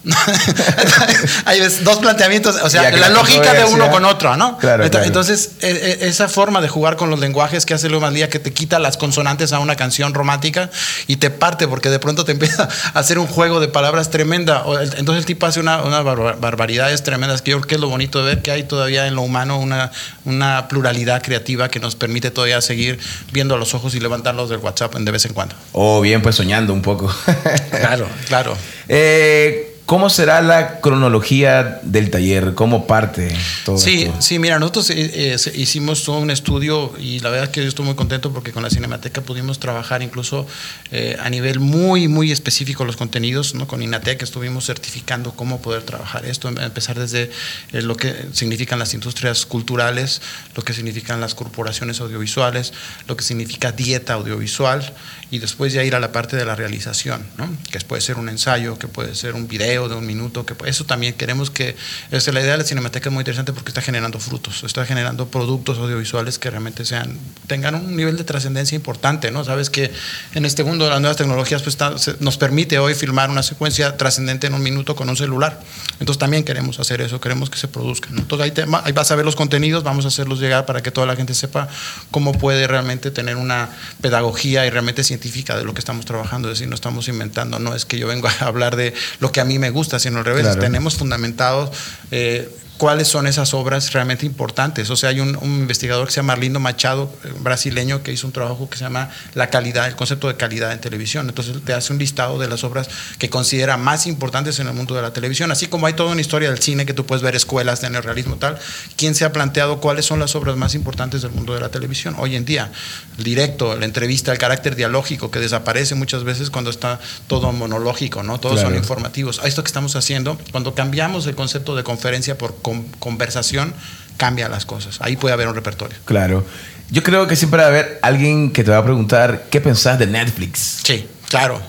Hay 1.46 1.60
dos 1.60 1.98
planteamientos, 1.98 2.56
o 2.62 2.70
sea, 2.70 2.90
la 2.92 3.10
lógica 3.10 3.54
de 3.54 3.66
uno 3.66 3.90
con 3.90 4.06
otro, 4.06 4.36
¿no? 4.38 4.58
Entonces, 4.62 5.52
e, 5.62 6.00
e, 6.02 6.08
esa 6.08 6.28
forma 6.28 6.62
de 6.62 6.70
jugar 6.70 6.96
con 6.96 7.10
los 7.10 7.20
lenguajes 7.20 7.66
que 7.66 7.74
hace 7.74 7.90
Leo 7.90 8.00
Maslía, 8.00 8.30
que 8.30 8.40
te 8.40 8.54
quita 8.54 8.80
las 8.80 8.98
consonantes 8.98 9.54
a 9.54 9.60
una 9.60 9.76
canción 9.76 10.14
romántica 10.14 10.70
y 11.08 11.18
te 11.18 11.30
parte, 11.30 11.68
porque 11.68 11.90
de 11.90 12.00
pronto 12.00 12.26
te 12.26 12.32
empieza 12.38 12.70
a 12.94 13.00
hacer 13.00 13.20
un 13.20 13.28
juego 13.28 13.60
de 13.60 13.68
palabras 13.68 14.10
tremenda. 14.10 14.64
Entonces, 14.98 15.22
el 15.22 15.26
tipo 15.26 15.46
hace 15.46 15.60
unas 15.60 16.04
barbaridades 16.04 17.04
tremendas, 17.04 17.42
que 17.42 17.52
yo 17.52 17.58
creo 17.58 17.68
que 17.68 17.76
es 17.76 17.82
lo 17.82 17.90
bonito 17.90 18.20
de 18.20 18.36
ver 18.36 18.42
que 18.42 18.52
hay 18.52 18.64
todavía 18.64 19.08
en 19.08 19.16
lo 19.16 19.22
humano 19.22 19.58
una, 19.60 19.92
una 20.26 20.68
pluralidad 20.68 21.22
creativa 21.22 21.70
que 21.70 21.80
nos 21.80 21.96
permite 21.96 22.32
todavía 22.32 22.62
seguir 22.62 23.00
viendo 23.32 23.56
a 23.56 23.58
los 23.58 23.74
ojos 23.74 23.96
y 23.96 24.00
levantarlos 24.00 24.50
del 24.50 24.60
WhatsApp 24.60 24.96
de 24.96 25.12
vez 25.12 25.26
en 25.26 25.34
cuando. 25.34 25.56
O 25.74 26.02
bien, 26.02 26.22
pues 26.22 26.36
soñando 26.36 26.74
un 26.74 26.82
poco. 26.82 27.14
claro, 27.70 28.08
claro. 28.28 28.58
Eh, 28.88 29.67
¿Cómo 29.88 30.10
será 30.10 30.42
la 30.42 30.82
cronología 30.82 31.80
del 31.82 32.10
taller? 32.12 32.56
¿Cómo 32.56 32.88
parte 32.88 33.34
todo 33.64 33.78
sí, 33.78 34.04
esto? 34.04 34.22
Sí, 34.22 34.38
mira, 34.38 34.60
nosotros 34.60 34.90
eh, 34.90 35.12
eh, 35.14 35.38
hicimos 35.56 36.04
todo 36.04 36.18
un 36.18 36.30
estudio 36.30 36.94
y 37.00 37.22
la 37.22 37.30
verdad 37.30 37.46
es 37.46 37.52
que 37.52 37.62
yo 37.62 37.70
estoy 37.70 37.86
muy 37.86 37.96
contento 37.96 38.34
porque 38.34 38.52
con 38.52 38.64
la 38.64 38.70
Cinemateca 38.70 39.22
pudimos 39.22 39.60
trabajar 39.60 40.02
incluso 40.02 40.46
eh, 40.92 41.16
a 41.22 41.30
nivel 41.30 41.62
muy, 41.62 42.10
muy 42.10 42.34
específico 42.34 42.84
los 42.84 42.98
contenidos. 42.98 43.56
¿no? 43.56 43.66
Con 43.66 43.82
INATEC 43.82 44.24
estuvimos 44.24 44.66
certificando 44.66 45.32
cómo 45.32 45.62
poder 45.62 45.84
trabajar 45.84 46.26
esto, 46.26 46.50
empezar 46.50 47.00
desde 47.00 47.32
lo 47.72 47.96
que 47.96 48.14
significan 48.34 48.80
las 48.80 48.94
industrias 48.94 49.46
culturales, 49.46 50.22
lo 50.58 50.64
que 50.64 50.74
significan 50.74 51.22
las 51.22 51.34
corporaciones 51.34 52.02
audiovisuales, 52.02 52.74
lo 53.08 53.16
que 53.16 53.24
significa 53.24 53.72
dieta 53.72 54.16
audiovisual 54.16 54.94
y 55.32 55.40
después 55.40 55.72
ya 55.72 55.86
ir 55.86 55.96
a 55.96 56.02
la 56.02 56.12
parte 56.12 56.36
de 56.36 56.44
la 56.44 56.56
realización, 56.56 57.26
¿no? 57.38 57.50
que 57.72 57.80
puede 57.80 58.02
ser 58.02 58.18
un 58.18 58.28
ensayo, 58.28 58.78
que 58.78 58.90
puede 58.90 59.16
ser 59.16 59.34
un 59.34 59.48
video 59.48 59.77
de 59.88 59.96
un 59.96 60.06
minuto, 60.06 60.46
que 60.46 60.56
eso 60.66 60.86
también 60.86 61.14
queremos 61.14 61.52
que, 61.52 61.76
es 62.12 62.28
la 62.34 62.42
idea 62.42 62.54
de 62.54 62.58
la 62.58 62.64
Cinemateca 62.64 63.10
es 63.10 63.14
muy 63.14 63.22
interesante 63.22 63.54
porque 63.54 63.70
está 63.70 63.82
generando 63.82 64.20
frutos, 64.20 64.64
está 64.64 64.86
generando 64.86 65.28
productos 65.28 65.78
audiovisuales 65.78 66.40
que 66.40 66.50
realmente 66.50 66.84
sean, 66.84 67.18
tengan 67.46 67.76
un 67.76 67.96
nivel 67.96 68.18
de 68.18 68.24
trascendencia 68.24 68.76
importante, 68.76 69.30
¿no? 69.30 69.44
Sabes 69.44 69.70
que 69.70 69.92
en 70.34 70.46
este 70.46 70.64
mundo 70.64 70.86
de 70.86 70.92
las 70.92 71.00
nuevas 71.00 71.18
tecnologías 71.18 71.62
pues 71.62 71.78
nos 72.20 72.38
permite 72.38 72.80
hoy 72.80 72.96
filmar 72.96 73.30
una 73.30 73.44
secuencia 73.44 73.96
trascendente 73.98 74.48
en 74.48 74.56
un 74.56 74.64
minuto 74.64 74.96
con 74.96 75.08
un 75.10 75.16
celular, 75.16 75.62
entonces 76.00 76.18
también 76.18 76.44
queremos 76.44 76.80
hacer 76.80 77.02
eso, 77.02 77.22
queremos 77.22 77.52
que 77.52 77.60
se 77.60 77.68
produzcan, 77.68 78.18
entonces 78.18 78.46
ahí, 78.46 78.52
te, 78.52 78.66
ahí 78.84 78.92
vas 78.92 79.12
a 79.12 79.16
ver 79.16 79.26
los 79.26 79.36
contenidos, 79.36 79.84
vamos 79.84 80.06
a 80.06 80.08
hacerlos 80.08 80.40
llegar 80.40 80.66
para 80.66 80.82
que 80.82 80.90
toda 80.90 81.06
la 81.06 81.16
gente 81.16 81.36
sepa 81.36 81.68
cómo 82.10 82.34
puede 82.34 82.66
realmente 82.68 83.12
tener 83.12 83.36
una 83.36 83.70
pedagogía 84.02 84.66
y 84.66 84.70
realmente 84.70 85.04
científica 85.04 85.58
de 85.58 85.64
lo 85.64 85.74
que 85.74 85.80
estamos 85.80 86.06
trabajando, 86.06 86.50
es 86.50 86.56
decir, 86.56 86.68
no 86.68 86.76
estamos 86.76 87.08
inventando, 87.08 87.60
no 87.60 87.76
es 87.76 87.86
que 87.86 88.00
yo 88.00 88.08
vengo 88.08 88.28
a 88.40 88.46
hablar 88.46 88.76
de 88.76 88.94
lo 89.20 89.32
que 89.32 89.42
a 89.42 89.46
mí 89.46 89.60
me 89.60 89.67
gusta, 89.70 90.00
sino 90.00 90.20
al 90.20 90.26
revés. 90.26 90.60
Tenemos 90.60 90.96
fundamentados 90.96 91.72
eh, 92.12 92.50
cuáles 92.78 93.08
son 93.08 93.28
esas 93.28 93.54
obras 93.54 93.92
realmente 93.94 94.26
importantes. 94.26 94.90
O 94.90 94.96
sea, 94.96 95.10
hay 95.10 95.20
un, 95.20 95.38
investigador 95.42 96.08
que 96.08 96.14
se 96.14 96.18
llama 96.18 96.34
Arlindo 96.34 96.60
Machado, 96.60 97.12
eh, 97.24 97.34
brasileño, 97.40 98.04
que 98.04 98.12
hizo 98.12 98.28
un 98.28 98.34
trabajo 98.34 98.70
que 98.70 98.78
se 98.78 98.84
llama 98.84 99.10
la 99.34 99.50
calidad, 99.50 99.88
el 99.88 99.96
concepto 99.96 100.28
de 100.28 100.36
calidad 100.36 100.72
en 100.72 100.80
televisión. 100.80 101.28
Entonces 101.28 101.56
te 101.64 101.74
hace 101.74 101.94
un 101.94 102.00
listado 102.00 102.40
de 102.40 102.48
las 102.48 102.64
obras 102.64 102.90
que 103.18 103.30
considera 103.30 103.78
más 103.78 104.08
importantes 104.08 104.60
en 104.60 104.68
el 104.68 104.74
mundo 104.74 104.96
de 104.96 105.02
la 105.02 105.12
televisión. 105.12 105.52
Así 105.52 105.68
como 105.68 105.88
hay 105.88 105.94
toda 105.94 106.12
una 106.12 106.22
historia 106.22 106.50
del 106.50 106.60
cine 106.60 106.86
que 106.86 106.94
tú 106.94 107.06
puedes 107.06 107.24
ver 107.24 107.36
escuelas 107.36 107.82
de 107.82 107.90
neorrealismo 107.90 108.38
tal, 108.38 108.58
¿quién 108.96 109.16
se 109.16 109.26
ha 109.26 109.32
planteado 109.32 109.80
cuáles 109.80 110.06
son 110.06 110.20
las 110.20 110.36
obras 110.36 110.56
más 110.56 110.76
importantes 110.76 111.22
del 111.22 111.32
mundo 111.32 111.54
de 111.54 111.62
la 111.62 111.70
televisión? 111.70 112.16
Hoy 112.20 112.36
en 112.36 112.46
día, 112.46 112.72
el 113.18 113.24
directo, 113.24 113.76
la 113.76 113.86
entrevista, 113.86 114.32
el 114.32 114.38
carácter 114.38 114.76
dialógico 114.76 115.32
que 115.32 115.40
desaparece 115.40 115.96
muchas 115.96 116.24
veces 116.24 116.50
cuando 116.50 116.70
está 116.70 117.00
todo 117.28 117.52
monológico, 117.52 118.24
¿no? 118.24 118.40
Todos 118.40 118.62
son 118.62 118.76
informativos. 118.76 119.42
Esto 119.44 119.64
que 119.64 119.68
estamos 119.68 119.96
haciendo, 119.96 120.38
cuando 120.52 120.76
cambiamos 120.76 121.26
el 121.28 121.36
concepto 121.36 121.76
de 121.76 121.84
conferencia 121.84 122.38
por 122.38 122.56
conversación 123.00 123.74
cambia 124.18 124.50
las 124.50 124.66
cosas. 124.66 125.00
Ahí 125.02 125.16
puede 125.16 125.34
haber 125.34 125.48
un 125.48 125.56
repertorio. 125.56 125.98
Claro. 126.06 126.46
Yo 126.90 127.04
creo 127.04 127.28
que 127.28 127.36
siempre 127.36 127.60
va 127.60 127.66
a 127.66 127.70
haber 127.70 128.00
alguien 128.02 128.52
que 128.52 128.64
te 128.64 128.72
va 128.72 128.78
a 128.78 128.84
preguntar 128.84 129.46
qué 129.50 129.60
pensás 129.62 130.00
de 130.00 130.08
Netflix. 130.08 130.80
Sí, 130.84 131.08
claro. 131.30 131.62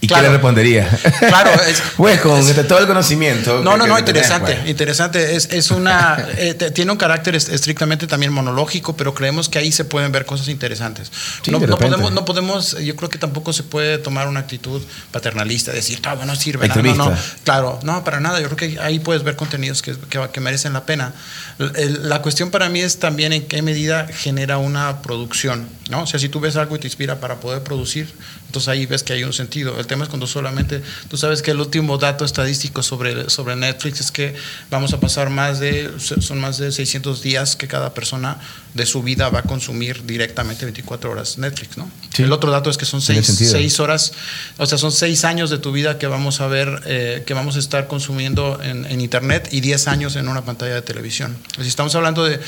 ¿Y 0.00 0.06
qué 0.06 0.22
le 0.22 0.28
respondería? 0.28 0.88
Claro, 1.18 1.50
es, 1.68 1.82
pues 1.96 2.20
con 2.20 2.42
todo 2.66 2.78
el 2.78 2.86
conocimiento. 2.86 3.62
No, 3.62 3.76
no, 3.76 3.86
no, 3.86 3.98
interesante, 3.98 4.54
pues. 4.54 4.68
interesante. 4.68 5.36
Es, 5.36 5.48
es 5.50 5.70
una, 5.70 6.26
eh, 6.36 6.54
tiene 6.74 6.92
un 6.92 6.98
carácter 6.98 7.34
estrictamente 7.34 8.06
también 8.06 8.32
monológico, 8.32 8.96
pero 8.96 9.14
creemos 9.14 9.48
que 9.48 9.58
ahí 9.58 9.72
se 9.72 9.84
pueden 9.84 10.12
ver 10.12 10.24
cosas 10.24 10.48
interesantes. 10.48 11.10
no, 11.46 11.60
podemos, 11.60 12.12
no 12.12 12.24
podemos, 12.24 12.78
yo 12.78 12.96
creo 12.96 13.08
que 13.08 13.18
tampoco 13.18 13.52
se 13.52 13.62
puede 13.62 13.98
tomar 13.98 14.28
una 14.28 14.40
actitud 14.40 14.82
paternalista, 15.10 15.72
decir 15.72 16.00
todo 16.00 16.22
no 16.24 16.36
sirve. 16.36 16.68
No, 16.68 16.82
no, 16.82 16.94
no, 16.94 17.16
claro, 17.44 17.78
no, 17.82 18.04
para 18.04 18.20
nada. 18.20 18.40
Yo 18.40 18.48
creo 18.48 18.56
que 18.56 18.80
ahí 18.80 18.98
puedes 18.98 19.22
ver 19.22 19.36
contenidos 19.36 19.82
que, 19.82 19.94
que, 20.08 20.40
merecen 20.40 20.72
la 20.72 20.84
pena. 20.84 21.12
La 21.58 22.22
cuestión 22.22 22.50
para 22.50 22.68
mí 22.68 22.80
es 22.80 22.98
también 22.98 23.32
en 23.32 23.46
qué 23.46 23.62
medida 23.62 24.06
genera 24.08 24.58
una 24.58 25.02
producción, 25.02 25.68
¿no? 25.90 26.02
O 26.02 26.06
sea, 26.06 26.18
si 26.18 26.28
tú 26.28 26.40
ves 26.40 26.56
algo 26.56 26.76
y 26.76 26.78
te 26.80 26.86
inspira 26.86 27.20
para 27.20 27.36
poder 27.36 27.62
producir, 27.62 28.12
entonces 28.46 28.68
ahí 28.68 28.86
ves 28.86 29.02
que 29.02 29.12
hay 29.12 29.24
un 29.24 29.32
sentido. 29.32 29.61
El 29.62 29.86
tema 29.86 30.04
es 30.04 30.10
cuando 30.10 30.26
solamente, 30.26 30.82
tú 31.08 31.16
sabes 31.16 31.42
que 31.42 31.52
el 31.52 31.60
último 31.60 31.98
dato 31.98 32.24
estadístico 32.24 32.82
sobre, 32.82 33.30
sobre 33.30 33.56
Netflix 33.56 34.00
es 34.00 34.10
que 34.10 34.34
vamos 34.70 34.92
a 34.92 35.00
pasar 35.00 35.30
más 35.30 35.60
de, 35.60 35.90
son 35.98 36.40
más 36.40 36.58
de 36.58 36.72
600 36.72 37.22
días 37.22 37.56
que 37.56 37.68
cada 37.68 37.94
persona 37.94 38.38
de 38.74 38.86
su 38.86 39.02
vida 39.02 39.28
va 39.28 39.40
a 39.40 39.42
consumir 39.42 40.04
directamente 40.04 40.64
24 40.64 41.10
horas 41.10 41.38
Netflix, 41.38 41.76
¿no? 41.76 41.90
El 42.18 42.32
otro 42.32 42.50
dato 42.50 42.70
es 42.70 42.76
que 42.76 42.84
son 42.84 43.00
6 43.00 43.80
horas, 43.80 44.12
o 44.58 44.66
sea, 44.66 44.78
son 44.78 44.92
6 44.92 45.24
años 45.24 45.50
de 45.50 45.58
tu 45.58 45.72
vida 45.72 45.98
que 45.98 46.06
vamos 46.06 46.40
a 46.40 46.46
ver, 46.46 46.82
eh, 46.86 47.22
que 47.26 47.34
vamos 47.34 47.56
a 47.56 47.58
estar 47.58 47.86
consumiendo 47.86 48.60
en, 48.62 48.84
en, 48.86 49.00
Internet 49.00 49.48
y 49.50 49.60
10 49.60 49.88
años 49.88 50.16
en 50.16 50.28
una 50.28 50.44
pantalla 50.44 50.74
de 50.74 50.82
televisión. 50.82 51.36
Si 51.60 51.68
estamos 51.68 51.94
hablando 51.94 52.24
de 52.24 52.40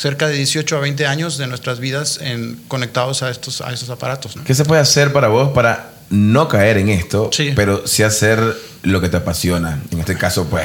cerca 0.00 0.28
de 0.28 0.34
18 0.34 0.78
a 0.78 0.80
20 0.80 1.06
años 1.06 1.36
de 1.36 1.46
nuestras 1.46 1.78
vidas 1.78 2.18
en, 2.22 2.56
conectados 2.68 3.22
a 3.22 3.30
estos, 3.30 3.60
a 3.60 3.70
estos 3.70 3.90
aparatos. 3.90 4.34
¿Qué 4.44 4.54
se 4.54 4.64
puede 4.64 4.80
hacer 4.80 5.12
para 5.12 5.28
vos 5.28 5.50
para 5.50 5.90
no 6.08 6.48
caer 6.48 6.78
en 6.78 6.88
esto, 6.88 7.28
pero 7.54 7.86
sí 7.86 8.02
hacer 8.02 8.40
lo 8.82 9.02
que 9.02 9.10
te 9.10 9.18
apasiona? 9.18 9.78
En 9.90 10.00
este 10.00 10.16
caso, 10.16 10.46
pues, 10.46 10.64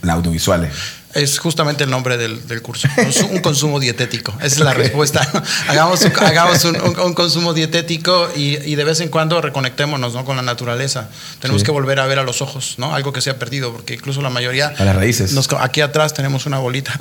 las 0.00 0.16
audiovisuales. 0.16 0.72
Es 1.14 1.38
justamente 1.38 1.84
el 1.84 1.90
nombre 1.90 2.16
del, 2.16 2.46
del 2.46 2.62
curso. 2.62 2.88
Un 3.30 3.38
consumo 3.38 3.78
dietético. 3.78 4.34
Esa 4.38 4.46
es 4.46 4.60
la 4.60 4.74
respuesta. 4.74 5.26
hagamos 5.68 6.02
un, 6.02 6.12
hagamos 6.24 6.64
un, 6.64 6.76
un, 7.00 7.14
consumo 7.14 7.54
dietético 7.54 8.28
y, 8.34 8.58
y, 8.64 8.74
de 8.74 8.84
vez 8.84 9.00
en 9.00 9.08
cuando 9.08 9.40
reconectémonos 9.40 10.14
¿no? 10.14 10.24
con 10.24 10.36
la 10.36 10.42
naturaleza. 10.42 11.08
Tenemos 11.40 11.62
que 11.62 11.70
volver 11.70 12.00
a 12.00 12.06
ver 12.06 12.18
a 12.18 12.22
los 12.22 12.42
ojos, 12.42 12.74
¿no? 12.78 12.94
Algo 12.94 13.12
que 13.12 13.20
se 13.20 13.30
ha 13.30 13.38
perdido, 13.38 13.72
porque 13.72 13.94
incluso 13.94 14.22
la 14.22 14.30
mayoría. 14.30 14.74
A 14.76 14.84
las 14.84 14.96
raíces. 14.96 15.32
Nos, 15.32 15.48
aquí 15.60 15.80
atrás 15.80 16.14
tenemos 16.14 16.46
una 16.46 16.58
bolita. 16.58 16.98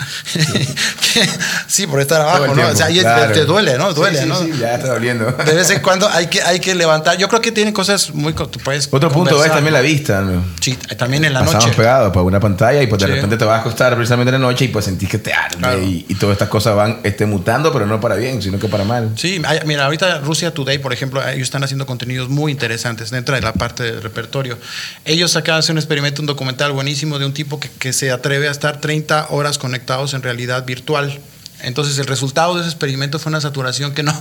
sí, 1.68 1.88
por 1.88 2.00
estar 2.00 2.22
abajo, 2.22 2.54
¿no? 2.54 2.68
O 2.68 2.76
sea, 2.76 2.88
ahí 2.88 3.02
te, 3.34 3.46
duele, 3.46 3.78
¿no? 3.78 3.94
Duele, 3.94 4.22
sí, 4.22 4.28
¿no? 4.28 4.40
Sí, 4.40 4.52
ya 4.60 4.76
está 4.76 4.90
doliendo. 4.90 5.32
De 5.32 5.54
vez 5.54 5.70
en 5.70 5.82
cuando 5.82 6.08
hay 6.08 6.28
que, 6.28 6.42
hay 6.42 6.60
que 6.60 6.76
levantar. 6.76 7.18
Yo 7.18 7.28
creo 7.28 7.42
que 7.42 7.52
tienen 7.52 7.74
cosas 7.74 8.14
muy. 8.14 8.34
Otro 8.34 9.10
punto 9.10 9.44
es 9.44 9.52
también 9.52 9.74
la 9.74 9.82
vista, 9.82 10.22
¿no? 10.22 10.44
Sí, 10.60 10.76
también 10.98 11.26
en 11.26 11.34
la 11.34 11.40
Pasamos 11.40 11.66
noche. 11.66 11.78
pegados 11.78 12.10
para 12.10 12.24
una 12.24 12.40
pantalla 12.40 12.82
y 12.82 12.88
pues 12.88 13.02
de 13.02 13.08
repente 13.08 13.38
te 13.38 13.46
vas 13.46 13.58
a 13.58 13.62
acostar 13.62 13.96
precisamente 14.04 14.36
en 14.36 14.42
la 14.42 14.48
noche 14.48 14.66
y 14.66 14.68
pues 14.68 14.84
sentís 14.84 15.08
que 15.08 15.18
te 15.18 15.32
arde 15.32 15.82
y, 15.86 16.16
todas 16.16 16.34
estas 16.34 16.50
cosas 16.50 16.76
van 16.76 17.00
este, 17.04 17.26
mutando, 17.26 17.72
pero 17.72 17.86
no 17.86 18.02
para 18.02 18.16
bien, 18.16 18.42
sino 18.42 18.60
que 18.60 18.68
para 18.68 18.84
mal. 18.84 19.14
Sí, 19.16 19.42
mira, 19.66 19.86
ahorita 19.86 20.20
Rusia 20.20 20.54
Today, 20.54 20.78
por 20.80 20.92
ejemplo, 20.92 21.26
ellos 21.26 21.44
están 21.44 21.64
haciendo 21.64 21.86
contenidos 21.86 22.28
muy 22.28 22.52
interesantes 22.52 23.12
dentro 23.12 23.36
de 23.36 23.42
la 23.42 23.54
parte 23.54 23.84
del 23.84 24.02
repertorio. 24.02 24.58
Ellos 25.06 25.38
acaban 25.38 25.60
de 25.60 25.64
hacer 25.64 25.74
un 25.74 25.78
experimento, 25.78 26.22
un 26.22 26.26
documental 26.26 26.74
buenísimo 26.74 27.18
de 27.18 27.26
un 27.26 27.34
tipo 27.34 27.62
que, 27.62 27.70
que 27.70 27.94
se 27.94 28.12
atreve 28.12 28.50
a 28.50 28.52
estar 28.52 28.82
30 28.82 29.28
horas 29.30 29.58
conectados 29.58 30.14
en 30.14 30.22
realidad 30.22 30.66
virtual 30.66 31.20
entonces 31.64 31.98
el 31.98 32.06
resultado 32.06 32.56
de 32.56 32.62
ese 32.62 32.70
experimento 32.70 33.20
fue 33.20 33.30
una 33.30 33.42
saturación 33.42 33.94
que 33.94 34.04
no, 34.04 34.18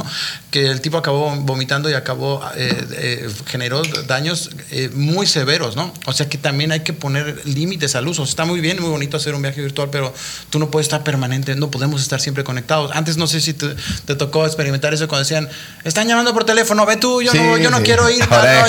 que 0.51 0.67
el 0.67 0.81
tipo 0.81 0.97
acabó 0.97 1.35
vomitando 1.37 1.91
y 1.91 1.95
acabó, 1.95 2.43
eh, 2.57 2.87
eh, 2.93 3.31
generó 3.47 3.83
daños 4.07 4.51
eh, 4.71 4.91
muy 4.95 5.27
severos, 5.27 5.77
¿no? 5.77 5.93
O 6.07 6.13
sea 6.13 6.29
que 6.29 6.39
también 6.39 6.73
hay 6.73 6.81
que 6.81 6.93
poner 6.93 7.41
límites 7.45 7.95
al 7.97 8.07
uso. 8.09 8.23
Está 8.23 8.45
muy 8.45 8.61
bien, 8.61 8.81
muy 8.81 8.91
bonito 8.91 9.17
hacer 9.17 9.35
un 9.35 9.43
viaje 9.43 9.61
virtual, 9.61 9.89
pero 9.91 10.15
tú 10.51 10.59
no 10.59 10.71
puedes 10.71 10.87
estar 10.87 11.03
permanente, 11.03 11.55
no 11.57 11.71
podemos 11.71 12.01
estar 12.01 12.21
siempre 12.21 12.45
conectados. 12.45 12.91
Antes 12.95 13.17
no 13.17 13.27
sé 13.27 13.41
si 13.41 13.55
te, 13.55 13.75
tocó 14.15 14.47
experimentar 14.47 14.95
eso 14.95 15.09
cuando 15.09 15.25
decían, 15.25 15.49
están 15.85 16.07
llamando 16.09 16.33
por 16.33 16.45
teléfono, 16.45 16.87
ve 16.87 16.97
tú, 16.97 17.23
yo, 17.23 17.35
no, 17.35 17.59
yo 17.59 17.71
no 17.71 17.83
quiero 17.83 18.09
ir. 18.09 18.23
Ahora, 18.31 18.69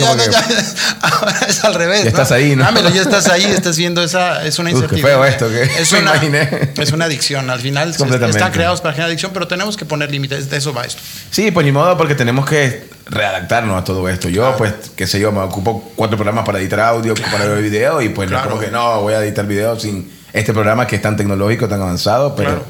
es, 1.48 1.64
al 1.64 1.74
revés. 1.76 2.04
Ya 2.04 2.10
estás 2.10 2.32
ahí, 2.32 2.56
¿no? 2.56 2.64
ya 2.90 3.02
estás 3.02 3.28
ahí, 3.28 3.44
estás 3.44 3.78
viendo 3.78 4.04
esa, 4.04 4.46
es 4.46 4.58
una 4.60 4.70
incertidumbre. 4.72 5.12
qué 5.12 5.16
feo 5.16 5.26
esto, 5.26 5.50
que 5.50 5.64
es, 5.82 5.92
una, 5.92 6.14
es 6.78 6.92
una 6.92 7.06
adicción. 7.06 7.50
Al 7.50 7.60
final 7.60 7.90
está 7.92 8.52
para 8.82 8.94
generar 8.94 9.08
adicción, 9.10 9.32
pero 9.34 9.48
tenemos 9.48 9.78
que 9.78 9.86
poner 9.86 10.12
límites. 10.12 10.50
De 10.50 10.58
eso 10.58 10.74
va 10.74 10.84
esto. 10.84 11.02
Sí, 11.32 11.52
pues 11.52 11.66
ni 11.66 11.72
modo, 11.72 11.98
porque 11.98 12.16
tenemos 12.16 12.46
que 12.46 12.88
readaptarnos 13.06 13.82
a 13.82 13.84
todo 13.84 14.08
esto. 14.10 14.30
Yo, 14.30 14.56
pues, 14.58 14.74
qué 14.96 15.08
sé 15.08 15.20
yo, 15.20 15.32
me 15.32 15.40
ocupo 15.42 15.92
cuatro 15.96 16.18
programas 16.18 16.46
para 16.46 16.60
editar 16.60 16.80
audio, 16.80 17.14
para 17.32 17.46
ver 17.46 17.62
video, 17.62 18.02
y 18.02 18.10
pues 18.10 18.30
no 18.30 18.60
que 18.60 18.72
no 18.72 19.02
voy 19.02 19.14
a 19.14 19.24
editar 19.24 19.46
video 19.46 19.80
sin 19.80 20.12
este 20.32 20.54
programa 20.54 20.88
que 20.88 20.96
es 20.96 21.02
tan 21.02 21.16
tecnológico, 21.16 21.68
tan 21.68 21.82
avanzado, 21.82 22.36
pero 22.36 22.64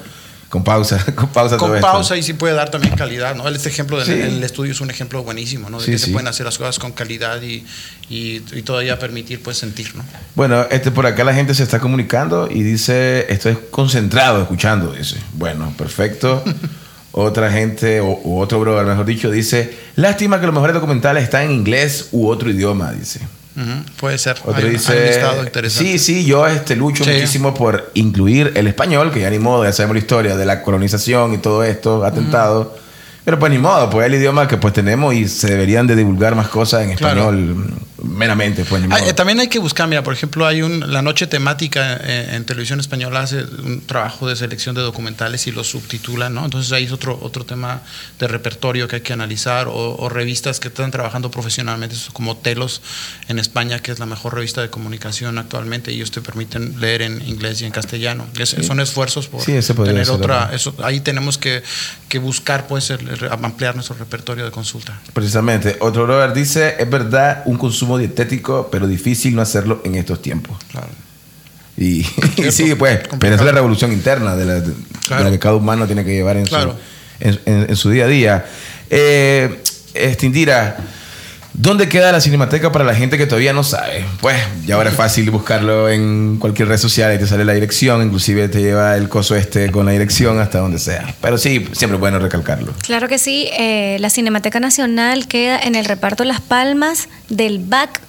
con 0.53 0.63
pausa, 0.63 1.03
con 1.15 1.29
pausa 1.29 1.57
Con 1.57 1.81
pausa 1.81 2.15
y 2.15 2.22
sí 2.22 2.33
puede 2.33 2.53
dar 2.53 2.69
también 2.69 2.95
calidad, 2.95 3.33
¿no? 3.33 3.48
Este 3.48 3.69
ejemplo 3.69 3.98
del 4.05 4.43
estudio 4.43 4.72
es 4.72 4.81
un 4.81 4.91
ejemplo 4.91 5.24
buenísimo, 5.24 5.67
¿no? 5.67 5.79
De 5.79 5.86
que 5.88 5.98
se 5.98 6.12
pueden 6.12 6.27
hacer 6.27 6.45
las 6.45 6.60
cosas 6.60 6.77
con 6.77 6.91
calidad 6.91 7.41
y, 7.41 7.65
y, 8.07 8.39
todavía 8.62 9.00
permitir, 9.00 9.41
pues, 9.41 9.57
sentir, 9.57 9.95
¿no? 9.95 10.05
Bueno, 10.36 10.67
este, 10.69 10.91
por 10.91 11.07
acá 11.07 11.24
la 11.24 11.33
gente 11.33 11.55
se 11.55 11.63
está 11.63 11.79
comunicando 11.79 12.48
y 12.51 12.62
dice, 12.62 13.25
estoy 13.33 13.57
concentrado 13.72 14.43
escuchando, 14.43 14.91
dice. 14.91 15.15
Bueno, 15.33 15.74
perfecto. 15.75 16.43
Otra 17.13 17.51
gente, 17.51 18.00
o, 18.00 18.19
otro 18.38 18.60
brother, 18.60 18.86
mejor 18.86 19.07
dicho, 19.07 19.31
dice, 19.31 19.75
lástima 19.95 20.39
que 20.39 20.45
los 20.45 20.53
mejores 20.53 20.75
documentales 20.75 21.24
están 21.24 21.45
en 21.45 21.51
inglés 21.51 22.10
u 22.12 22.27
otro 22.27 22.51
idioma, 22.51 22.91
dice. 22.91 23.22
Puede 23.98 24.17
ser. 24.17 24.38
Otro 24.45 24.67
dice, 24.67 25.22
sí, 25.69 26.00
sí, 26.00 26.25
yo 26.25 26.48
este, 26.48 26.75
lucho 26.75 27.05
muchísimo 27.05 27.53
por 27.53 27.91
incluir 27.93 28.51
el 28.55 28.67
español, 28.67 29.12
que 29.12 29.22
ya 29.22 29.29
ni 29.29 29.39
modo, 29.39 29.63
ya 29.63 29.72
sabemos 29.72 29.95
la 29.95 30.00
historia 30.00 30.36
de 30.36 30.45
la 30.45 30.62
colonización 30.62 31.33
y 31.33 31.38
todo 31.38 31.63
esto, 31.63 32.03
atentado. 32.03 32.75
Pero 33.24 33.39
pues 33.39 33.51
ni 33.51 33.57
modo, 33.57 33.89
pues 33.89 34.05
el 34.05 34.15
idioma 34.15 34.48
que 34.48 34.57
pues 34.57 34.74
tenemos 34.74 35.13
y 35.13 35.29
se 35.29 35.51
deberían 35.51 35.88
de 35.88 35.95
divulgar 35.95 36.36
más 36.36 36.50
cosas 36.50 36.83
en 36.83 36.91
español 36.91 37.74
meramente. 38.03 38.65
Pues, 38.65 38.83
ni 38.83 38.93
eh, 38.93 39.13
también 39.13 39.39
hay 39.39 39.48
que 39.48 39.60
buscar, 39.60 39.88
mira, 39.88 40.03
por 40.03 40.13
ejemplo, 40.13 40.45
hay 40.45 40.62
un, 40.62 40.91
la 40.91 41.01
noche 41.01 41.25
temática 41.25 42.00
eh, 42.03 42.36
en, 42.36 42.45
televisión 42.45 42.79
española 42.79 43.22
hace 43.22 43.43
un 43.43 43.81
trabajo 43.86 44.27
de 44.27 44.36
selección 44.36 44.75
de 44.75 44.81
documentales 44.81 45.48
y 45.48 45.51
los 45.51 45.67
subtitula, 45.67 46.29
¿no? 46.29 46.43
Entonces 46.43 46.72
ahí 46.74 46.83
es 46.83 46.91
otro, 46.91 47.17
otro 47.22 47.45
tema 47.45 47.81
de 48.19 48.27
repertorio 48.27 48.88
que 48.88 48.98
hay 48.98 49.01
que 49.01 49.13
analizar 49.13 49.67
o, 49.69 50.10
revistas 50.10 50.60
que 50.60 50.67
están 50.67 50.91
trabajando 50.91 51.31
profesionalmente, 51.31 51.95
como 52.12 52.38
Telos 52.38 52.81
en 53.29 53.39
España, 53.39 53.79
que 53.79 53.91
es 53.91 54.00
la 54.00 54.05
mejor 54.05 54.36
revista 54.36 54.62
de 54.62 54.69
comunicación 54.69 55.38
actualmente 55.38 55.91
y 55.91 55.95
ellos 55.95 56.12
te 56.12 56.22
permiten 56.22 56.79
leer 56.79 57.01
en 57.01 57.27
inglés 57.27 57.62
y 57.62 57.65
en 57.65 57.72
castellano. 57.72 58.27
Son 58.62 58.79
esfuerzos 58.79 59.27
por 59.27 59.43
tener 59.43 60.10
otra... 60.10 60.51
Eso, 60.53 60.75
ahí 60.83 61.00
tenemos 61.00 61.38
que, 61.38 61.63
que 62.10 62.19
buscar 62.19 62.67
pues 62.67 62.89
el, 62.89 63.00
ampliar 63.31 63.75
nuestro 63.75 63.95
repertorio 63.95 64.45
de 64.45 64.51
consulta. 64.51 65.00
Precisamente. 65.13 65.77
Otro 65.79 66.03
brother 66.03 66.33
dice, 66.33 66.75
es 66.77 66.89
verdad, 66.89 67.43
un 67.45 67.57
consumo 67.57 67.92
dietético, 67.97 68.69
pero 68.71 68.88
difícil 68.88 69.35
no 69.35 69.41
hacerlo 69.41 69.81
en 69.83 69.95
estos 69.95 70.21
tiempos. 70.21 70.57
Claro. 70.71 70.89
Y, 71.77 72.03
sí, 72.51 72.75
pues, 72.75 73.00
pero 73.19 73.35
es 73.35 73.41
la 73.41 73.51
revolución 73.51 73.91
interna 73.91 74.35
de 74.35 74.45
la, 74.45 75.31
que 75.31 75.39
cada 75.39 75.55
humano 75.55 75.85
tiene 75.85 76.03
que 76.03 76.12
llevar 76.12 76.38
en, 76.38 76.45
su, 76.45 76.55
en, 77.19 77.75
su 77.75 77.89
día 77.89 78.05
a 78.05 78.07
día. 78.07 78.45
Eh, 78.89 79.63
Indira, 80.21 80.77
¿Dónde 81.53 81.88
queda 81.88 82.12
la 82.12 82.19
Cinemateca 82.19 82.72
para 82.72 82.83
la 82.83 82.95
gente 82.95 83.17
que 83.17 83.27
todavía 83.27 83.53
no 83.53 83.63
sabe? 83.63 84.05
Pues 84.22 84.38
ya 84.65 84.75
ahora 84.75 84.89
es 84.89 84.95
fácil 84.95 85.29
buscarlo 85.29 85.88
en 85.88 86.38
cualquier 86.39 86.67
red 86.67 86.77
social 86.77 87.13
y 87.13 87.19
te 87.19 87.27
sale 87.27 87.45
la 87.45 87.53
dirección, 87.53 88.03
inclusive 88.03 88.50
te 88.50 88.60
lleva 88.60 88.98
el 88.98 89.07
coso 89.07 89.36
este 89.36 89.69
con 89.72 89.86
la 89.86 89.91
dirección 89.91 90.39
hasta 90.39 90.60
donde 90.60 90.79
sea. 90.79 91.13
Pero 91.22 91.38
sí, 91.38 91.67
siempre 91.74 92.00
bueno 92.00 92.17
recalcarlo. 92.17 92.74
Claro 92.81 93.07
que 93.07 93.19
sí, 93.19 93.50
eh, 93.57 93.98
la 94.00 94.10
Cinemateca 94.10 94.60
Nacional 94.60 95.27
queda 95.27 95.60
en 95.60 95.75
el 95.75 95.86
reparto 95.86 96.24
Las 96.24 96.41
Palmas 96.41 97.07
del 97.29 97.60
BAC 97.60 98.01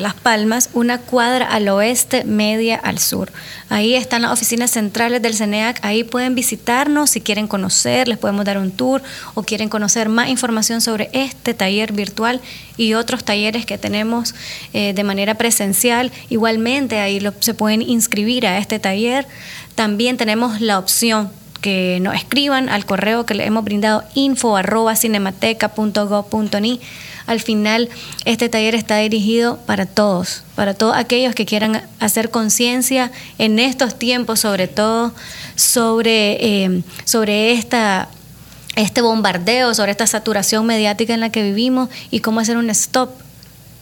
las 0.00 0.14
Palmas, 0.14 0.70
una 0.72 0.98
cuadra 0.98 1.46
al 1.46 1.68
oeste, 1.68 2.24
media 2.24 2.76
al 2.76 2.98
sur. 2.98 3.32
Ahí 3.68 3.94
están 3.94 4.22
las 4.22 4.32
oficinas 4.32 4.70
centrales 4.70 5.20
del 5.22 5.34
CENEAC, 5.34 5.84
ahí 5.84 6.04
pueden 6.04 6.34
visitarnos 6.34 7.10
si 7.10 7.20
quieren 7.20 7.46
conocer, 7.48 8.08
les 8.08 8.18
podemos 8.18 8.44
dar 8.44 8.58
un 8.58 8.70
tour 8.70 9.02
o 9.34 9.42
quieren 9.42 9.68
conocer 9.68 10.08
más 10.08 10.28
información 10.28 10.80
sobre 10.80 11.10
este 11.12 11.54
taller 11.54 11.92
virtual 11.92 12.40
y 12.76 12.94
otros 12.94 13.24
talleres 13.24 13.66
que 13.66 13.78
tenemos 13.78 14.34
eh, 14.72 14.92
de 14.94 15.04
manera 15.04 15.34
presencial. 15.34 16.12
Igualmente 16.30 17.00
ahí 17.00 17.20
se 17.40 17.54
pueden 17.54 17.82
inscribir 17.82 18.46
a 18.46 18.58
este 18.58 18.78
taller. 18.78 19.26
También 19.74 20.16
tenemos 20.16 20.60
la 20.60 20.78
opción 20.78 21.30
que 21.60 21.98
nos 22.00 22.14
escriban 22.14 22.68
al 22.68 22.86
correo 22.86 23.26
que 23.26 23.34
le 23.34 23.44
hemos 23.44 23.64
brindado 23.64 24.04
info 24.14 24.56
al 27.28 27.40
final 27.40 27.88
este 28.24 28.48
taller 28.48 28.74
está 28.74 28.96
dirigido 28.96 29.58
para 29.66 29.86
todos, 29.86 30.42
para 30.56 30.74
todos 30.74 30.96
aquellos 30.96 31.34
que 31.34 31.46
quieran 31.46 31.82
hacer 32.00 32.30
conciencia 32.30 33.12
en 33.38 33.58
estos 33.58 33.98
tiempos, 33.98 34.40
sobre 34.40 34.66
todo 34.66 35.14
sobre, 35.54 36.64
eh, 36.64 36.82
sobre 37.04 37.52
esta 37.52 38.08
este 38.76 39.02
bombardeo, 39.02 39.74
sobre 39.74 39.90
esta 39.90 40.06
saturación 40.06 40.64
mediática 40.64 41.12
en 41.12 41.20
la 41.20 41.30
que 41.30 41.42
vivimos 41.42 41.88
y 42.10 42.20
cómo 42.20 42.40
hacer 42.40 42.56
un 42.56 42.70
stop 42.70 43.10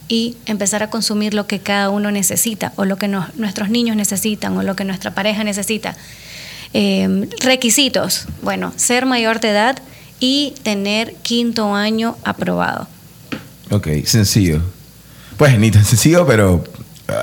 y 0.09 0.35
empezar 0.45 0.83
a 0.83 0.89
consumir 0.89 1.33
lo 1.33 1.45
que 1.47 1.59
cada 1.59 1.89
uno 1.89 2.11
necesita 2.11 2.73
o 2.77 2.83
lo 2.83 2.97
que 2.97 3.07
nuestros 3.07 3.69
niños 3.69 3.95
necesitan 3.95 4.57
o 4.57 4.63
lo 4.63 4.75
que 4.75 4.83
nuestra 4.83 5.13
pareja 5.13 5.43
necesita. 5.43 5.95
Eh, 6.73 7.29
requisitos, 7.41 8.25
bueno, 8.41 8.73
ser 8.75 9.05
mayor 9.05 9.39
de 9.39 9.49
edad 9.51 9.77
y 10.19 10.53
tener 10.63 11.13
quinto 11.21 11.75
año 11.75 12.17
aprobado. 12.23 12.87
Ok, 13.71 13.87
sencillo. 14.05 14.61
Pues 15.37 15.57
ni 15.59 15.71
tan 15.71 15.85
sencillo, 15.85 16.25
pero 16.25 16.63
eh, 17.07 17.13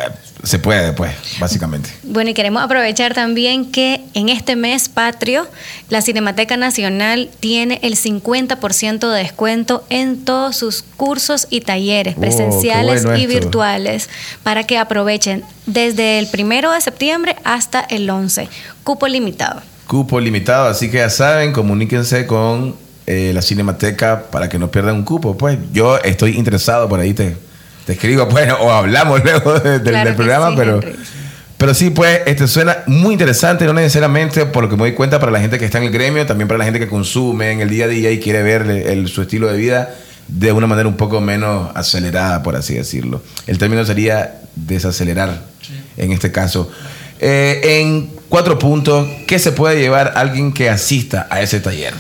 se 0.44 0.59
puede, 0.59 0.92
pues, 0.92 1.12
básicamente. 1.40 1.90
Bueno, 2.02 2.30
y 2.30 2.35
queremos 2.35 2.62
aprovechar 2.62 3.14
también 3.14 3.72
que 3.72 4.02
en 4.12 4.28
este 4.28 4.57
mes 4.57 4.88
patrio, 4.88 5.46
la 5.88 6.02
Cinemateca 6.02 6.57
Nacional 6.57 7.30
tiene 7.40 7.80
el 7.83 7.96
50% 7.96 9.11
de 9.11 9.18
descuento 9.18 9.85
en 9.88 10.24
todos 10.24 10.57
sus 10.57 10.83
cursos 10.83 11.46
y 11.50 11.62
talleres, 11.62 12.14
oh, 12.16 12.20
presenciales 12.20 13.04
y 13.16 13.26
virtuales, 13.26 14.11
para 14.42 14.64
que 14.64 14.78
aprovechen 14.78 15.42
desde 15.66 16.18
el 16.18 16.26
primero 16.26 16.72
de 16.72 16.80
septiembre 16.80 17.37
hasta 17.44 17.80
el 17.80 18.09
11. 18.09 18.48
Cupo 18.85 19.09
limitado. 19.09 19.62
Cupo 19.87 20.20
limitado, 20.20 20.68
así 20.68 20.90
que 20.90 20.98
ya 20.98 21.11
saben, 21.11 21.52
comuníquense 21.52 22.26
con 22.26 22.84
eh, 23.06 23.32
la 23.34 23.42
Cinemateca 23.42 24.24
para 24.30 24.48
que 24.48 24.58
no 24.58 24.70
pierdan 24.70 24.96
un 24.96 25.04
cupo. 25.04 25.36
Pues 25.36 25.58
yo 25.72 25.98
estoy 25.98 26.36
interesado 26.36 26.88
por 26.88 27.00
ahí, 27.00 27.14
te, 27.14 27.36
te 27.86 27.92
escribo, 27.92 28.28
pues, 28.30 28.52
o 28.60 28.72
hablamos 28.72 29.22
luego 29.22 29.58
del, 29.60 30.14
programa, 30.14 30.54
pero... 30.56 30.80
Pero 31.56 31.72
sí, 31.72 31.90
pues, 31.90 32.20
este 32.26 32.46
suena 32.46 32.78
muy 32.86 33.12
interesante, 33.12 33.64
no 33.64 33.72
necesariamente 33.72 34.44
por 34.44 34.64
lo 34.64 34.68
que 34.68 34.76
me 34.76 34.82
doy 34.82 34.92
cuenta 34.92 35.18
para 35.20 35.32
la 35.32 35.40
gente 35.40 35.58
que 35.58 35.64
está 35.64 35.78
en 35.78 35.84
el 35.84 35.90
gremio, 35.92 36.26
también 36.26 36.46
para 36.46 36.58
la 36.58 36.64
gente 36.64 36.78
que 36.78 36.88
consume 36.88 37.52
en 37.52 37.60
el 37.60 37.70
día 37.70 37.86
a 37.86 37.88
día 37.88 38.10
y 38.10 38.18
quiere 38.18 38.42
ver 38.42 38.62
el, 38.62 39.08
su 39.08 39.22
estilo 39.22 39.46
de 39.46 39.56
vida 39.56 39.94
de 40.28 40.52
una 40.52 40.66
manera 40.66 40.88
un 40.88 40.96
poco 40.96 41.20
menos 41.20 41.70
acelerada, 41.74 42.42
por 42.42 42.56
así 42.56 42.74
decirlo. 42.74 43.22
El 43.46 43.56
término 43.56 43.84
sería 43.84 44.40
desacelerar 44.56 45.42
en 45.96 46.12
este 46.12 46.32
caso. 46.32 46.70
Eh, 47.20 47.80
en 47.80 48.10
cuatro 48.28 48.58
puntos, 48.58 49.08
¿qué 49.26 49.38
se 49.38 49.52
puede 49.52 49.80
llevar 49.80 50.12
alguien 50.16 50.52
que 50.52 50.68
asista 50.68 51.26
a 51.30 51.40
ese 51.40 51.60
taller? 51.60 51.94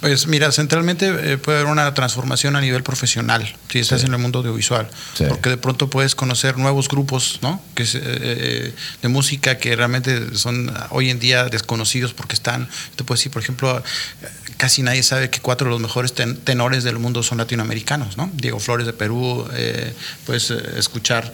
Pues 0.00 0.26
mira, 0.26 0.52
centralmente 0.52 1.32
eh, 1.32 1.38
puede 1.38 1.60
haber 1.60 1.72
una 1.72 1.94
transformación 1.94 2.54
a 2.54 2.60
nivel 2.60 2.82
profesional 2.82 3.56
si 3.70 3.78
estás 3.78 4.04
en 4.04 4.12
el 4.12 4.18
mundo 4.18 4.40
audiovisual, 4.40 4.88
porque 5.28 5.50
de 5.50 5.56
pronto 5.56 5.88
puedes 5.88 6.14
conocer 6.14 6.58
nuevos 6.58 6.88
grupos, 6.88 7.38
¿no? 7.40 7.62
Que 7.74 7.84
eh, 7.84 7.88
eh, 7.94 8.74
de 9.02 9.08
música 9.08 9.56
que 9.58 9.74
realmente 9.74 10.36
son 10.36 10.72
hoy 10.90 11.10
en 11.10 11.18
día 11.18 11.44
desconocidos 11.44 12.12
porque 12.12 12.34
están, 12.34 12.68
te 12.94 13.04
puedo 13.04 13.16
decir, 13.16 13.32
por 13.32 13.42
ejemplo, 13.42 13.82
casi 14.58 14.82
nadie 14.82 15.02
sabe 15.02 15.30
que 15.30 15.40
cuatro 15.40 15.66
de 15.66 15.72
los 15.72 15.80
mejores 15.80 16.12
tenores 16.12 16.84
del 16.84 16.98
mundo 16.98 17.22
son 17.22 17.38
latinoamericanos, 17.38 18.18
¿no? 18.18 18.30
Diego 18.34 18.58
Flores 18.60 18.86
de 18.86 18.92
Perú, 18.92 19.48
puedes 20.24 20.50
escuchar 20.50 21.32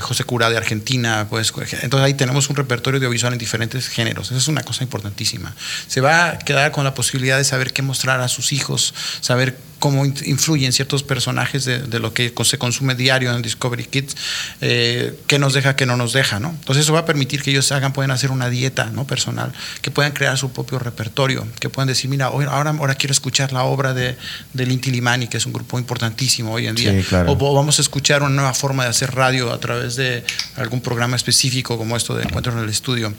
José 0.00 0.24
Cura 0.24 0.50
de 0.50 0.56
Argentina, 0.56 1.26
pues 1.30 1.52
entonces 1.82 2.06
ahí 2.06 2.14
tenemos 2.14 2.50
un 2.50 2.56
repertorio 2.56 2.98
audiovisual 2.98 3.32
en 3.32 3.38
diferentes 3.38 3.88
géneros, 3.88 4.28
esa 4.28 4.38
es 4.38 4.48
una 4.48 4.62
cosa 4.62 4.82
importantísima. 4.82 5.54
Se 5.88 6.00
va 6.00 6.30
a 6.30 6.38
quedar 6.38 6.72
con 6.72 6.84
la 6.84 6.94
posibilidad 6.94 7.38
de 7.38 7.44
saber 7.44 7.72
qué 7.72 7.83
mostrar 7.84 8.20
a 8.20 8.28
sus 8.28 8.52
hijos, 8.52 8.94
saber 9.20 9.56
cómo 9.84 10.06
influyen 10.06 10.72
ciertos 10.72 11.02
personajes 11.02 11.66
de, 11.66 11.98
lo 11.98 12.14
que 12.14 12.32
se 12.44 12.56
consume 12.56 12.94
diario 12.94 13.34
en 13.34 13.42
Discovery 13.42 13.84
Kids, 13.84 14.16
eh, 14.62 15.14
qué 15.26 15.38
nos 15.38 15.52
deja, 15.52 15.76
qué 15.76 15.84
no 15.84 15.98
nos 15.98 16.14
deja, 16.14 16.40
¿no? 16.40 16.48
Entonces 16.48 16.84
eso 16.84 16.94
va 16.94 17.00
a 17.00 17.04
permitir 17.04 17.42
que 17.42 17.50
ellos 17.50 17.70
hagan, 17.70 17.92
pueden 17.92 18.10
hacer 18.10 18.30
una 18.30 18.48
dieta, 18.48 18.86
¿no? 18.86 19.06
Personal, 19.06 19.52
que 19.82 19.90
puedan 19.90 20.12
crear 20.12 20.38
su 20.38 20.52
propio 20.52 20.78
repertorio, 20.78 21.46
que 21.60 21.68
puedan 21.68 21.88
decir, 21.88 22.08
mira, 22.08 22.26
ahora, 22.26 22.70
ahora 22.70 22.94
quiero 22.94 23.12
escuchar 23.12 23.52
la 23.52 23.64
obra 23.64 23.92
de, 23.92 24.16
de 24.54 24.64
Inti 24.64 24.90
Limani, 24.90 25.26
que 25.26 25.36
es 25.36 25.44
un 25.44 25.52
grupo 25.52 25.78
importantísimo 25.78 26.54
hoy 26.54 26.66
en 26.66 26.76
día, 26.76 26.94
o, 27.26 27.54
vamos 27.54 27.78
a 27.78 27.82
escuchar 27.82 28.22
una 28.22 28.30
nueva 28.30 28.54
forma 28.54 28.84
de 28.84 28.88
hacer 28.88 29.14
radio 29.14 29.52
a 29.52 29.60
través 29.60 29.96
de 29.96 30.24
algún 30.56 30.80
programa 30.80 31.16
específico 31.16 31.76
como 31.76 31.94
esto 31.94 32.14
de 32.14 32.22
Encuentro 32.22 32.52
en 32.54 32.60
el 32.60 32.70
Estudio 32.70 33.12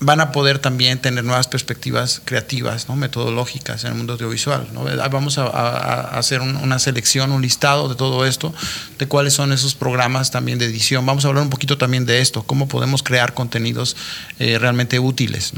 van 0.00 0.20
a 0.20 0.32
poder 0.32 0.58
también 0.58 0.98
tener 0.98 1.24
nuevas 1.24 1.46
perspectivas 1.46 2.22
creativas, 2.24 2.88
¿no? 2.88 2.96
metodológicas 2.96 3.84
en 3.84 3.90
el 3.92 3.96
mundo 3.98 4.14
audiovisual. 4.14 4.66
Vamos 5.10 5.36
a, 5.36 6.18
hacer 6.18 6.40
una 6.40 6.78
selección, 6.78 7.32
un 7.32 7.42
listado 7.42 7.88
de 7.88 7.94
todo 7.94 8.24
esto, 8.24 8.54
de 8.98 9.06
cuáles 9.06 9.34
son 9.34 9.52
esos 9.52 9.74
programas 9.74 10.30
también 10.30 10.58
de 10.58 10.64
edición. 10.64 11.04
Vamos 11.04 11.24
a 11.24 11.28
hablar 11.28 11.44
un 11.44 11.50
poquito 11.50 11.76
también 11.76 12.06
de 12.06 12.20
esto, 12.20 12.42
cómo 12.42 12.66
podemos 12.66 13.02
crear 13.02 13.34
contenidos 13.34 13.94
eh, 14.38 14.58
realmente 14.58 14.98
útiles. 14.98 15.52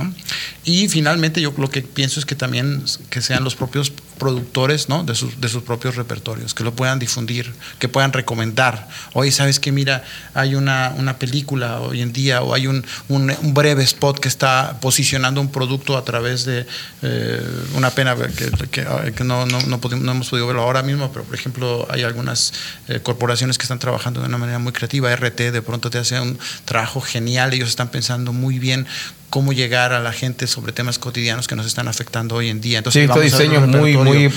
Y 0.65 0.89
finalmente 0.89 1.41
yo 1.41 1.55
lo 1.57 1.71
que 1.71 1.83
pienso 1.83 2.19
es 2.19 2.27
que 2.27 2.35
también 2.35 2.85
que 3.11 3.23
sean 3.23 3.45
los 3.45 3.55
propios 3.55 3.93
productores 4.23 4.89
¿no? 4.89 5.03
de, 5.03 5.17
sus, 5.17 5.41
de 5.41 5.49
sus 5.49 5.65
propios 5.65 5.97
repertorios, 5.97 6.55
que 6.55 6.63
lo 6.63 6.73
puedan 6.73 7.01
difundir, 7.01 7.53
que 7.81 7.89
puedan 7.89 8.13
recomendar. 8.13 8.89
Oye, 9.15 9.33
¿sabes 9.33 9.59
que 9.59 9.73
Mira, 9.73 10.05
hay 10.35 10.55
una, 10.55 10.95
una 10.97 11.19
película 11.19 11.81
hoy 11.81 12.03
en 12.03 12.13
día 12.13 12.43
o 12.43 12.55
hay 12.55 12.69
un, 12.69 12.85
un, 13.09 13.35
breve 13.53 13.83
spot 13.83 14.21
que 14.21 14.29
está 14.29 14.79
posicionando 14.81 15.41
un 15.41 15.51
producto 15.51 15.97
a 15.97 16.05
través 16.05 16.45
de 16.45 16.67
eh, 17.03 17.43
una 17.75 17.91
pena 17.91 18.15
que, 18.15 19.25
no, 19.25 19.45
no, 19.47 19.61
no, 19.63 19.81
hemos 20.13 20.29
podido 20.29 20.47
verlo 20.47 20.63
ahora 20.63 20.83
mismo, 20.85 21.11
pero 21.11 21.25
por 21.25 21.35
ejemplo 21.35 21.89
hay 21.91 22.05
algunas 22.05 22.53
eh, 22.87 23.01
corporaciones 23.03 23.59
que 23.59 23.65
están 23.65 23.81
trabajando 23.81 24.21
de 24.21 24.27
una 24.27 24.39
manera 24.39 24.61
muy 24.61 24.73
creativa, 24.73 25.13
RT 25.17 25.51
de 25.51 25.63
pronto 25.63 25.91
te 25.91 25.99
hace 25.99 26.21
un 26.21 26.39
trabajo 26.65 27.01
genial, 27.01 27.53
ellos 27.55 27.71
están 27.71 27.89
pensando 27.89 28.33
muy 28.33 28.61
bien 28.61 28.87
cómo 29.33 29.55
llegar 29.55 29.95
a 29.95 30.01
la 30.01 30.13
gente 30.13 30.47
sobre 30.47 30.75
temas 30.75 30.99
cotidianos 30.99 31.49
que 31.49 31.57
nos 31.57 31.65
están 31.65 31.89
afectando 31.89 32.35
hoy 32.35 32.51
en 32.51 32.61
día. 32.61 32.77
Entonces, 32.77 33.03
sí, 33.03 33.09
este 33.09 33.23
diseño 33.23 33.67
muy, 33.67 33.97
muy 33.97 34.31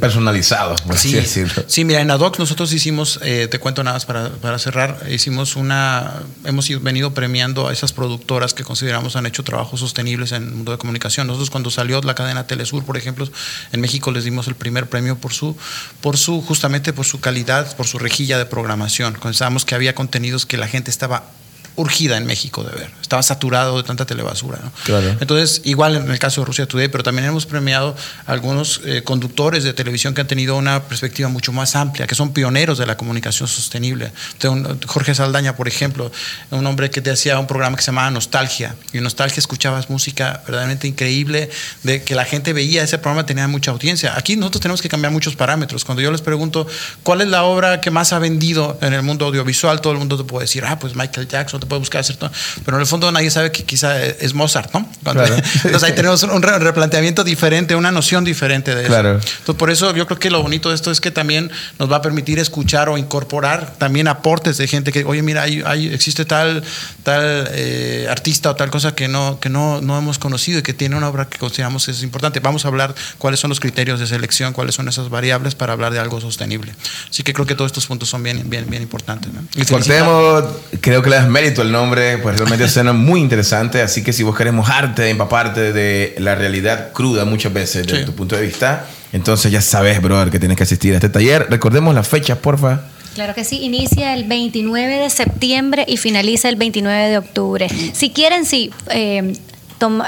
personalizado, 0.00 0.74
por 0.84 0.98
sí, 0.98 1.10
así 1.10 1.16
decirlo. 1.16 1.64
Sí, 1.68 1.84
mira, 1.84 2.00
en 2.00 2.10
Adox 2.10 2.40
nosotros 2.40 2.72
hicimos, 2.72 3.20
eh, 3.22 3.46
te 3.48 3.60
cuento 3.60 3.84
nada 3.84 3.94
más 3.94 4.04
para, 4.04 4.30
para, 4.30 4.58
cerrar, 4.58 5.06
hicimos 5.08 5.54
una, 5.54 6.22
hemos 6.44 6.68
venido 6.82 7.14
premiando 7.14 7.68
a 7.68 7.72
esas 7.72 7.92
productoras 7.92 8.52
que 8.52 8.64
consideramos 8.64 9.14
han 9.14 9.26
hecho 9.26 9.44
trabajos 9.44 9.78
sostenibles 9.78 10.32
en 10.32 10.42
el 10.42 10.50
mundo 10.50 10.72
de 10.72 10.78
comunicación. 10.78 11.28
Nosotros 11.28 11.48
cuando 11.48 11.70
salió 11.70 12.00
la 12.00 12.16
cadena 12.16 12.44
Telesur, 12.44 12.84
por 12.84 12.96
ejemplo, 12.96 13.28
en 13.70 13.80
México 13.80 14.10
les 14.10 14.24
dimos 14.24 14.48
el 14.48 14.56
primer 14.56 14.88
premio 14.88 15.18
por 15.18 15.32
su, 15.32 15.56
por 16.00 16.16
su, 16.16 16.42
justamente 16.42 16.92
por 16.92 17.06
su 17.06 17.20
calidad, 17.20 17.76
por 17.76 17.86
su 17.86 18.00
rejilla 18.00 18.38
de 18.38 18.46
programación. 18.46 19.16
Pensábamos 19.22 19.64
que 19.64 19.76
había 19.76 19.94
contenidos 19.94 20.46
que 20.46 20.56
la 20.56 20.66
gente 20.66 20.90
estaba 20.90 21.30
urgida 21.76 22.16
en 22.16 22.26
México 22.26 22.64
de 22.64 22.70
ver. 22.70 22.90
Estaba 23.00 23.22
saturado 23.22 23.76
de 23.76 23.82
tanta 23.82 24.04
telebasura. 24.06 24.58
Entonces, 25.20 25.62
igual 25.64 25.96
en 25.96 26.10
el 26.10 26.18
caso 26.18 26.40
de 26.40 26.46
Rusia 26.46 26.66
Today, 26.66 26.88
pero 26.88 27.02
también 27.02 27.26
hemos 27.26 27.46
premiado 27.46 27.96
algunos 28.26 28.80
eh, 28.84 29.02
conductores 29.02 29.64
de 29.64 29.72
televisión 29.72 30.14
que 30.14 30.20
han 30.20 30.26
tenido 30.26 30.56
una 30.56 30.84
perspectiva 30.84 31.28
mucho 31.28 31.52
más 31.52 31.76
amplia, 31.76 32.06
que 32.06 32.14
son 32.14 32.32
pioneros 32.32 32.78
de 32.78 32.86
la 32.86 32.96
comunicación 32.96 33.48
sostenible. 33.48 34.12
Jorge 34.86 35.14
Saldaña, 35.14 35.56
por 35.56 35.68
ejemplo, 35.68 36.12
un 36.50 36.66
hombre 36.66 36.90
que 36.90 37.00
te 37.00 37.10
hacía 37.10 37.38
un 37.38 37.46
programa 37.46 37.76
que 37.76 37.82
se 37.82 37.90
llamaba 37.90 38.10
Nostalgia. 38.10 38.74
Y 38.92 38.98
en 38.98 39.04
Nostalgia 39.04 39.40
escuchabas 39.40 39.90
música 39.90 40.42
verdaderamente 40.46 40.88
increíble, 40.88 41.50
de 41.82 42.02
que 42.02 42.14
la 42.14 42.24
gente 42.24 42.52
veía 42.52 42.82
ese 42.82 42.98
programa, 42.98 43.26
tenía 43.26 43.48
mucha 43.48 43.70
audiencia. 43.70 44.16
Aquí 44.16 44.36
nosotros 44.36 44.62
tenemos 44.62 44.82
que 44.82 44.88
cambiar 44.88 45.12
muchos 45.12 45.36
parámetros. 45.36 45.84
Cuando 45.84 46.02
yo 46.02 46.10
les 46.10 46.20
pregunto 46.20 46.66
cuál 47.02 47.20
es 47.20 47.28
la 47.28 47.44
obra 47.44 47.80
que 47.80 47.90
más 47.90 48.12
ha 48.12 48.18
vendido 48.18 48.78
en 48.82 48.92
el 48.92 49.02
mundo 49.02 49.26
audiovisual, 49.26 49.80
todo 49.80 49.92
el 49.92 49.98
mundo 49.98 50.16
te 50.16 50.24
puede 50.24 50.44
decir, 50.44 50.64
ah, 50.66 50.78
pues 50.78 50.94
Michael 50.94 51.28
Jackson 51.28 51.61
te 51.62 51.66
puede 51.66 51.80
buscar, 51.80 52.04
¿cierto? 52.04 52.30
Pero 52.64 52.76
en 52.76 52.80
el 52.80 52.86
fondo 52.86 53.10
nadie 53.12 53.30
sabe 53.30 53.52
que 53.52 53.64
quizá 53.64 54.04
es 54.04 54.34
Mozart, 54.34 54.72
¿no? 54.74 54.88
Entonces 55.04 55.82
ahí 55.82 55.92
tenemos 55.94 56.22
un 56.22 56.42
replanteamiento 56.42 57.24
diferente, 57.24 57.74
una 57.74 57.92
noción 57.92 58.24
diferente 58.24 58.74
de 58.74 58.84
eso. 58.84 58.98
Entonces 58.98 59.54
por 59.56 59.70
eso 59.70 59.94
yo 59.94 60.06
creo 60.06 60.18
que 60.18 60.30
lo 60.30 60.42
bonito 60.42 60.70
de 60.70 60.74
esto 60.74 60.90
es 60.90 61.00
que 61.00 61.10
también 61.10 61.50
nos 61.78 61.90
va 61.90 61.96
a 61.96 62.02
permitir 62.02 62.38
escuchar 62.38 62.88
o 62.88 62.98
incorporar 62.98 63.74
también 63.78 64.08
aportes 64.08 64.58
de 64.58 64.66
gente 64.66 64.92
que, 64.92 65.04
oye, 65.04 65.22
mira, 65.22 65.42
hay, 65.42 65.88
existe 65.92 66.24
tal, 66.24 66.62
tal 67.02 67.48
eh, 67.52 68.06
artista 68.10 68.50
o 68.50 68.56
tal 68.56 68.70
cosa 68.70 68.94
que, 68.94 69.08
no, 69.08 69.38
que 69.40 69.48
no, 69.48 69.80
no 69.80 69.98
hemos 69.98 70.18
conocido 70.18 70.58
y 70.58 70.62
que 70.62 70.74
tiene 70.74 70.96
una 70.96 71.08
obra 71.08 71.28
que 71.28 71.38
consideramos 71.38 71.88
es 71.88 72.02
importante. 72.02 72.40
Vamos 72.40 72.64
a 72.64 72.68
hablar 72.68 72.94
cuáles 73.18 73.40
son 73.40 73.50
los 73.50 73.60
criterios 73.60 74.00
de 74.00 74.06
selección, 74.06 74.52
cuáles 74.52 74.74
son 74.74 74.88
esas 74.88 75.08
variables 75.08 75.54
para 75.54 75.72
hablar 75.72 75.92
de 75.92 76.00
algo 76.00 76.20
sostenible. 76.20 76.74
Así 77.08 77.22
que 77.22 77.32
creo 77.32 77.46
que 77.46 77.54
todos 77.54 77.68
estos 77.68 77.86
puntos 77.86 78.08
son 78.08 78.22
bien, 78.22 78.48
bien, 78.48 78.68
bien 78.68 78.82
importantes. 78.82 79.30
Y 79.54 79.64
Cortemos, 79.64 80.44
creo 80.80 81.02
que 81.02 81.10
le 81.10 81.16
das 81.16 81.28
el 81.60 81.70
nombre, 81.70 82.16
pues 82.18 82.38
realmente 82.38 82.66
suena 82.68 82.94
muy 82.94 83.20
interesante. 83.20 83.82
Así 83.82 84.02
que 84.02 84.14
si 84.14 84.22
vos 84.22 84.34
querés 84.34 84.54
mojarte, 84.54 85.10
empaparte 85.10 85.74
de 85.74 86.14
la 86.18 86.34
realidad 86.34 86.92
cruda 86.92 87.26
muchas 87.26 87.52
veces 87.52 87.86
desde 87.86 88.06
tu 88.06 88.14
punto 88.14 88.36
de 88.36 88.42
vista, 88.42 88.86
entonces 89.12 89.52
ya 89.52 89.60
sabes, 89.60 90.00
brother, 90.00 90.30
que 90.30 90.38
tienes 90.38 90.56
que 90.56 90.62
asistir 90.62 90.94
a 90.94 90.96
este 90.96 91.10
taller. 91.10 91.48
Recordemos 91.50 91.94
la 91.94 92.02
fecha, 92.02 92.36
porfa. 92.36 92.80
Claro 93.14 93.34
que 93.34 93.44
sí, 93.44 93.58
inicia 93.62 94.14
el 94.14 94.24
29 94.24 94.96
de 94.96 95.10
septiembre 95.10 95.84
y 95.86 95.98
finaliza 95.98 96.48
el 96.48 96.56
29 96.56 97.10
de 97.10 97.18
octubre. 97.18 97.68
Si 97.92 98.08
quieren, 98.08 98.46
sí, 98.46 98.70
eh, 98.88 99.34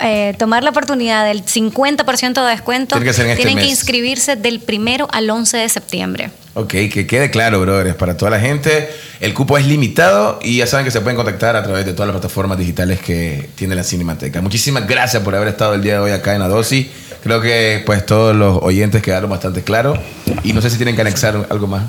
eh, 0.03 0.35
tomar 0.39 0.63
la 0.63 0.71
oportunidad 0.71 1.27
del 1.27 1.45
50% 1.45 2.45
de 2.45 2.51
descuento, 2.51 2.97
este 2.97 3.35
tienen 3.37 3.59
que 3.59 3.67
inscribirse 3.67 4.37
del 4.37 4.61
primero 4.61 5.09
al 5.13 5.29
11 5.29 5.57
de 5.59 5.69
septiembre. 5.69 6.31
Ok, 6.57 6.71
que 6.71 7.07
quede 7.09 7.31
claro, 7.31 7.61
brothers, 7.61 7.97
para 7.97 8.17
toda 8.17 8.31
la 8.31 8.39
gente, 8.39 8.89
el 9.21 9.35
cupo 9.35 9.59
es 9.59 9.67
limitado 9.67 10.39
y 10.41 10.59
ya 10.59 10.69
saben 10.69 10.85
que 10.85 10.93
se 10.93 11.01
pueden 11.01 11.17
contactar 11.17 11.57
a 11.57 11.65
través 11.65 11.85
de 11.85 11.93
todas 11.93 12.07
las 12.07 12.15
plataformas 12.15 12.59
digitales 12.59 13.01
que 13.01 13.51
tiene 13.57 13.75
la 13.75 13.83
Cinemateca. 13.83 14.41
Muchísimas 14.41 14.87
gracias 14.87 15.23
por 15.25 15.35
haber 15.35 15.49
estado 15.49 15.75
el 15.75 15.83
día 15.83 15.95
de 15.95 15.99
hoy 15.99 16.11
acá 16.13 16.37
en 16.37 16.43
Adosi. 16.43 16.91
Creo 17.25 17.41
que 17.41 17.83
pues 17.85 18.07
todos 18.07 18.37
los 18.37 18.59
oyentes 18.63 19.03
quedaron 19.03 19.31
bastante 19.31 19.63
claros 19.63 19.99
y 20.45 20.53
no 20.53 20.63
sé 20.63 20.71
si 20.71 20.77
tienen 20.77 20.95
que 20.95 21.01
anexar 21.01 21.47
algo 21.51 21.67
más. 21.67 21.83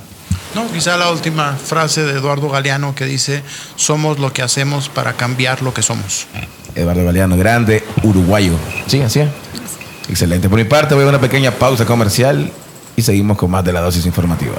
No, 0.55 0.71
quizá 0.71 0.97
la 0.97 1.11
última 1.11 1.55
frase 1.57 2.03
de 2.03 2.13
Eduardo 2.13 2.49
Galeano 2.49 2.95
que 2.95 3.05
dice, 3.05 3.43
somos 3.75 4.17
lo 4.17 4.31
que 4.33 4.41
hacemos 4.41 4.89
para 4.89 5.13
cambiar 5.13 5.61
lo 5.61 5.73
que 5.73 5.83
somos. 5.83 6.25
Eduardo 6.75 7.05
Galeano, 7.05 7.37
grande, 7.37 7.83
uruguayo. 8.03 8.53
Sí, 8.87 9.01
así 9.01 9.21
es. 9.21 9.29
Excelente. 10.09 10.49
Por 10.49 10.59
mi 10.59 10.65
parte, 10.65 10.93
voy 10.93 11.05
a 11.05 11.07
una 11.09 11.19
pequeña 11.19 11.51
pausa 11.51 11.85
comercial 11.85 12.51
y 12.95 13.01
seguimos 13.01 13.37
con 13.37 13.49
más 13.49 13.63
de 13.63 13.73
la 13.73 13.81
dosis 13.81 14.05
informativa. 14.05 14.55